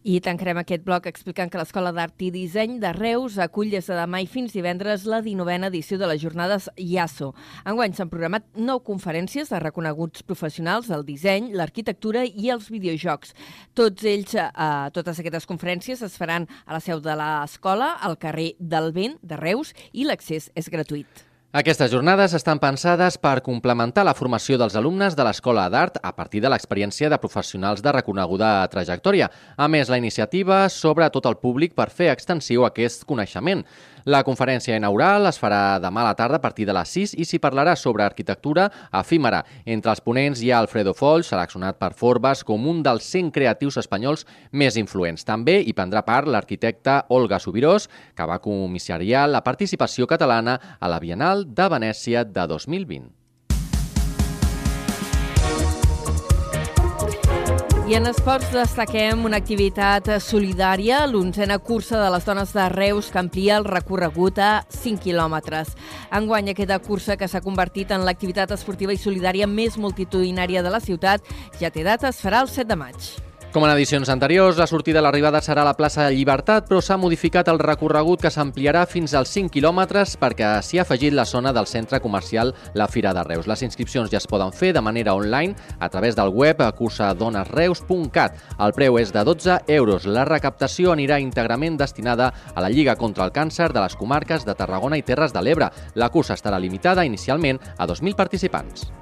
I 0.00 0.14
tancarem 0.24 0.56
aquest 0.56 0.80
bloc 0.80 1.04
explicant 1.10 1.50
que 1.52 1.58
l'Escola 1.60 1.90
d'Art 1.92 2.22
i 2.24 2.30
Disseny 2.32 2.78
de 2.80 2.94
Reus 2.96 3.36
acull 3.44 3.68
des 3.68 3.84
de 3.90 3.98
demà 3.98 4.22
i 4.24 4.28
fins 4.32 4.54
divendres 4.56 5.04
la 5.04 5.18
19a 5.20 5.68
edició 5.68 5.98
de 6.00 6.08
les 6.08 6.22
jornades 6.22 6.70
IASO. 6.80 7.34
Enguany 7.68 7.92
s'han 7.92 8.08
programat 8.08 8.48
nou 8.56 8.80
conferències 8.80 9.52
de 9.52 9.60
reconeguts 9.60 10.24
professionals 10.24 10.88
del 10.88 11.04
disseny, 11.04 11.52
l'arquitectura 11.52 12.24
i 12.24 12.48
els 12.48 12.72
videojocs. 12.72 13.36
Tots 13.76 14.08
ells, 14.08 14.36
eh, 14.40 14.50
totes 14.96 15.20
aquestes 15.20 15.44
conferències 15.44 16.00
es 16.00 16.16
faran 16.16 16.48
a 16.64 16.78
la 16.78 16.80
seu 16.80 17.00
de 17.04 17.20
l'escola, 17.20 17.98
al 18.00 18.16
carrer 18.16 18.54
del 18.58 18.92
Vent 18.96 19.20
de 19.20 19.36
Reus, 19.36 19.74
i 19.92 20.08
l'accés 20.08 20.50
és 20.54 20.72
gratuït. 20.72 21.29
Aquestes 21.52 21.90
jornades 21.90 22.30
estan 22.38 22.60
pensades 22.62 23.16
per 23.18 23.40
complementar 23.42 24.04
la 24.06 24.12
formació 24.14 24.54
dels 24.54 24.76
alumnes 24.78 25.16
de 25.18 25.24
l'Escola 25.26 25.64
d'Art 25.66 25.96
a 25.98 26.12
partir 26.14 26.38
de 26.44 26.52
l'experiència 26.52 27.08
de 27.10 27.18
professionals 27.18 27.82
de 27.82 27.90
reconeguda 27.96 28.52
trajectòria. 28.70 29.26
A 29.58 29.66
més, 29.66 29.90
la 29.90 29.98
iniciativa 29.98 30.60
s'obre 30.70 31.08
a 31.08 31.10
tot 31.10 31.26
el 31.26 31.40
públic 31.42 31.74
per 31.74 31.88
fer 31.90 32.12
extensiu 32.12 32.62
aquest 32.68 33.02
coneixement. 33.02 33.64
La 34.04 34.22
conferència 34.24 34.78
inaugural 34.78 35.28
es 35.28 35.38
farà 35.40 35.78
demà 35.82 36.00
a 36.00 36.08
la 36.08 36.14
tarda 36.16 36.38
a 36.40 36.44
partir 36.44 36.64
de 36.68 36.72
les 36.76 36.88
6 36.96 37.14
i 37.20 37.26
s'hi 37.28 37.40
parlarà 37.42 37.74
sobre 37.76 38.04
arquitectura 38.04 38.70
efímera. 39.02 39.42
Entre 39.66 39.92
els 39.92 40.00
ponents 40.00 40.40
hi 40.40 40.50
ha 40.50 40.62
Alfredo 40.62 40.94
Foll, 40.96 41.26
seleccionat 41.26 41.76
per 41.76 41.92
Forbes 41.92 42.44
com 42.48 42.66
un 42.70 42.82
dels 42.86 43.04
100 43.04 43.30
creatius 43.36 43.76
espanyols 43.84 44.24
més 44.52 44.80
influents. 44.80 45.26
També 45.28 45.60
hi 45.60 45.76
prendrà 45.76 46.04
part 46.06 46.28
l'arquitecte 46.28 47.02
Olga 47.12 47.38
Subirós, 47.38 47.90
que 48.16 48.26
va 48.26 48.40
comissariar 48.40 49.28
la 49.28 49.44
participació 49.44 50.08
catalana 50.08 50.58
a 50.80 50.88
la 50.88 51.00
Bienal 51.00 51.44
de 51.44 51.68
Venècia 51.68 52.24
de 52.24 52.46
2020. 52.48 53.19
I 57.90 57.96
en 57.98 58.06
esports 58.06 58.52
destaquem 58.54 59.24
una 59.26 59.40
activitat 59.40 60.06
solidària, 60.22 61.00
l'onzena 61.10 61.56
cursa 61.58 61.98
de 61.98 62.10
les 62.14 62.26
dones 62.28 62.52
de 62.54 62.66
Reus 62.70 63.08
que 63.10 63.18
amplia 63.18 63.56
el 63.58 63.64
recorregut 63.66 64.38
a 64.38 64.50
5 64.70 65.02
quilòmetres. 65.02 65.72
Enguany 66.14 66.52
aquesta 66.52 66.78
cursa 66.84 67.16
que 67.18 67.26
s'ha 67.26 67.42
convertit 67.42 67.90
en 67.90 68.04
l'activitat 68.06 68.54
esportiva 68.54 68.94
i 68.94 69.00
solidària 69.02 69.48
més 69.50 69.74
multitudinària 69.74 70.62
de 70.62 70.70
la 70.70 70.78
ciutat 70.78 71.26
ja 71.58 71.72
té 71.74 71.82
data, 71.82 72.14
es 72.14 72.22
farà 72.22 72.44
el 72.46 72.52
7 72.54 72.68
de 72.70 72.78
maig. 72.78 73.10
Com 73.50 73.64
en 73.66 73.72
edicions 73.72 74.06
anteriors, 74.12 74.60
la 74.62 74.68
sortida 74.70 75.00
a 75.00 75.02
l'arribada 75.02 75.40
serà 75.42 75.64
a 75.64 75.66
la 75.66 75.74
plaça 75.74 76.04
de 76.04 76.14
Llibertat, 76.14 76.68
però 76.68 76.78
s'ha 76.78 76.94
modificat 77.02 77.48
el 77.50 77.58
recorregut 77.58 78.22
que 78.22 78.30
s'ampliarà 78.30 78.84
fins 78.86 79.10
als 79.18 79.32
5 79.34 79.50
quilòmetres 79.56 80.12
perquè 80.22 80.52
s'hi 80.62 80.78
ha 80.78 80.84
afegit 80.86 81.16
la 81.18 81.24
zona 81.26 81.50
del 81.50 81.66
centre 81.66 81.98
comercial 81.98 82.54
La 82.78 82.86
Fira 82.86 83.10
de 83.10 83.24
Reus. 83.26 83.50
Les 83.50 83.66
inscripcions 83.66 84.06
ja 84.12 84.22
es 84.22 84.30
poden 84.30 84.54
fer 84.54 84.70
de 84.70 84.84
manera 84.86 85.16
online 85.18 85.58
a 85.80 85.90
través 85.90 86.14
del 86.14 86.30
web 86.30 86.62
cursadonesreus.cat. 86.78 88.38
El 88.62 88.78
preu 88.78 89.02
és 89.02 89.10
de 89.10 89.26
12 89.26 89.58
euros. 89.66 90.06
La 90.06 90.28
recaptació 90.30 90.94
anirà 90.94 91.18
íntegrament 91.18 91.74
destinada 91.80 92.30
a 92.54 92.62
la 92.62 92.70
Lliga 92.70 92.94
contra 92.94 93.26
el 93.26 93.34
Càncer 93.34 93.72
de 93.74 93.82
les 93.82 93.98
comarques 93.98 94.46
de 94.46 94.54
Tarragona 94.54 94.94
i 94.94 95.02
Terres 95.02 95.34
de 95.34 95.42
l'Ebre. 95.42 95.72
La 95.98 96.14
cursa 96.14 96.38
estarà 96.38 96.62
limitada 96.62 97.02
inicialment 97.04 97.58
a 97.78 97.90
2.000 97.90 98.14
participants. 98.14 98.92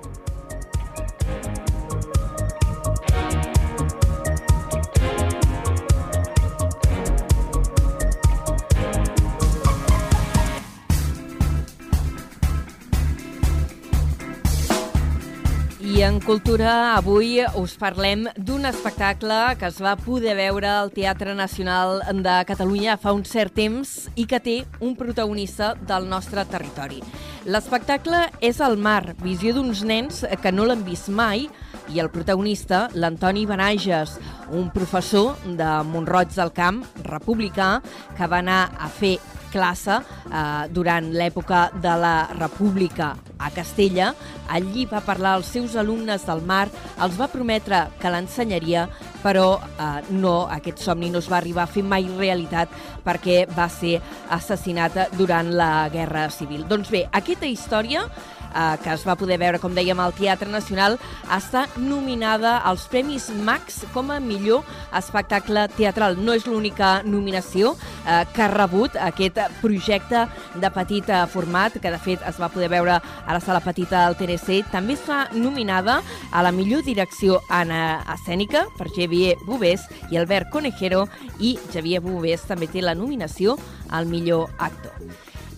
En 16.08 16.20
cultura 16.24 16.94
avui 16.96 17.42
us 17.60 17.74
parlem 17.76 18.22
d'un 18.40 18.64
espectacle 18.64 19.36
que 19.60 19.68
es 19.68 19.76
va 19.84 19.92
poder 20.00 20.32
veure 20.38 20.68
al 20.70 20.88
Teatre 20.94 21.34
Nacional 21.36 22.00
de 22.24 22.36
Catalunya 22.48 22.94
fa 22.96 23.12
un 23.12 23.26
cert 23.28 23.52
temps 23.58 23.90
i 24.16 24.24
que 24.30 24.40
té 24.40 24.54
un 24.80 24.94
protagonista 24.96 25.74
del 25.90 26.08
nostre 26.08 26.46
territori. 26.48 27.02
L'espectacle 27.44 28.22
és 28.40 28.62
el 28.64 28.78
mar, 28.80 29.16
visió 29.20 29.52
d'uns 29.52 29.84
nens 29.84 30.24
que 30.40 30.52
no 30.54 30.64
l'han 30.64 30.86
vist 30.86 31.12
mai 31.12 31.44
i 31.92 32.00
el 32.00 32.08
protagonista, 32.14 32.86
l'Antoni 32.94 33.44
Benages, 33.48 34.16
un 34.48 34.70
professor 34.72 35.36
de 35.44 35.72
Montroig 35.92 36.32
del 36.32 36.54
Camp, 36.56 36.84
republicà, 37.04 37.82
que 38.16 38.28
va 38.32 38.40
anar 38.40 38.62
a 38.78 38.88
fer 38.88 39.18
classe 39.52 39.98
eh, 39.98 40.68
durant 40.70 41.10
l'època 41.14 41.68
de 41.74 41.94
la 42.00 42.28
República 42.38 43.14
a 43.38 43.50
Castella. 43.54 44.12
Allí 44.48 44.86
va 44.90 45.02
parlar 45.04 45.36
als 45.36 45.52
seus 45.52 45.76
alumnes 45.76 46.24
del 46.26 46.42
mar, 46.46 46.66
els 47.02 47.18
va 47.18 47.28
prometre 47.32 47.84
que 48.00 48.12
l'ensenyaria, 48.12 48.86
però 49.22 49.58
eh, 49.58 49.90
no, 50.10 50.48
aquest 50.52 50.82
somni 50.84 51.10
no 51.10 51.22
es 51.22 51.30
va 51.30 51.38
arribar 51.40 51.66
a 51.66 51.72
fer 51.72 51.84
mai 51.84 52.08
realitat 52.18 52.72
perquè 53.04 53.44
va 53.54 53.68
ser 53.72 53.98
assassinat 54.34 55.14
durant 55.18 55.52
la 55.54 55.88
Guerra 55.92 56.28
Civil. 56.34 56.66
Doncs 56.68 56.90
bé, 56.92 57.06
aquesta 57.12 57.48
història 57.48 58.06
eh, 58.54 58.76
que 58.82 58.92
es 58.92 59.04
va 59.06 59.16
poder 59.18 59.38
veure, 59.40 59.60
com 59.62 59.74
dèiem, 59.74 59.98
al 60.00 60.14
Teatre 60.16 60.50
Nacional, 60.50 60.98
està 61.34 61.66
nominada 61.76 62.58
als 62.68 62.86
Premis 62.90 63.28
Max 63.44 63.82
com 63.94 64.10
a 64.10 64.18
millor 64.20 64.66
espectacle 64.96 65.66
teatral. 65.76 66.18
No 66.20 66.34
és 66.36 66.46
l'única 66.48 67.02
nominació 67.04 67.74
eh, 68.06 68.24
que 68.34 68.44
ha 68.44 68.50
rebut 68.52 68.96
aquest 69.08 69.40
projecte 69.62 70.26
de 70.56 70.72
petit 70.74 71.08
eh, 71.08 71.24
format, 71.30 71.78
que 71.80 71.92
de 71.92 72.00
fet 72.02 72.24
es 72.28 72.40
va 72.40 72.50
poder 72.52 72.70
veure 72.72 72.98
a 72.98 73.36
la 73.36 73.40
sala 73.40 73.62
petita 73.64 74.06
del 74.06 74.18
TNC. 74.18 74.62
També 74.72 74.98
està 74.98 75.26
nominada 75.34 76.00
a 76.32 76.44
la 76.44 76.52
millor 76.52 76.84
direcció 76.86 77.40
en 77.50 77.72
escènica 77.72 78.66
per 78.78 78.88
Xavier 78.94 79.36
Bubés 79.46 79.84
i 80.10 80.18
Albert 80.20 80.52
Conejero 80.52 81.06
i 81.38 81.56
Xavier 81.72 82.02
Bubés 82.04 82.46
també 82.48 82.68
té 82.70 82.82
la 82.84 82.96
nominació 82.98 83.58
al 83.90 84.06
millor 84.06 84.48
actor. 84.58 84.94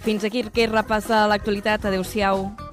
Fins 0.00 0.24
aquí 0.24 0.42
que 0.54 0.66
repassa 0.66 1.26
l'actualitat. 1.28 1.84
Adéu-siau. 1.84 2.69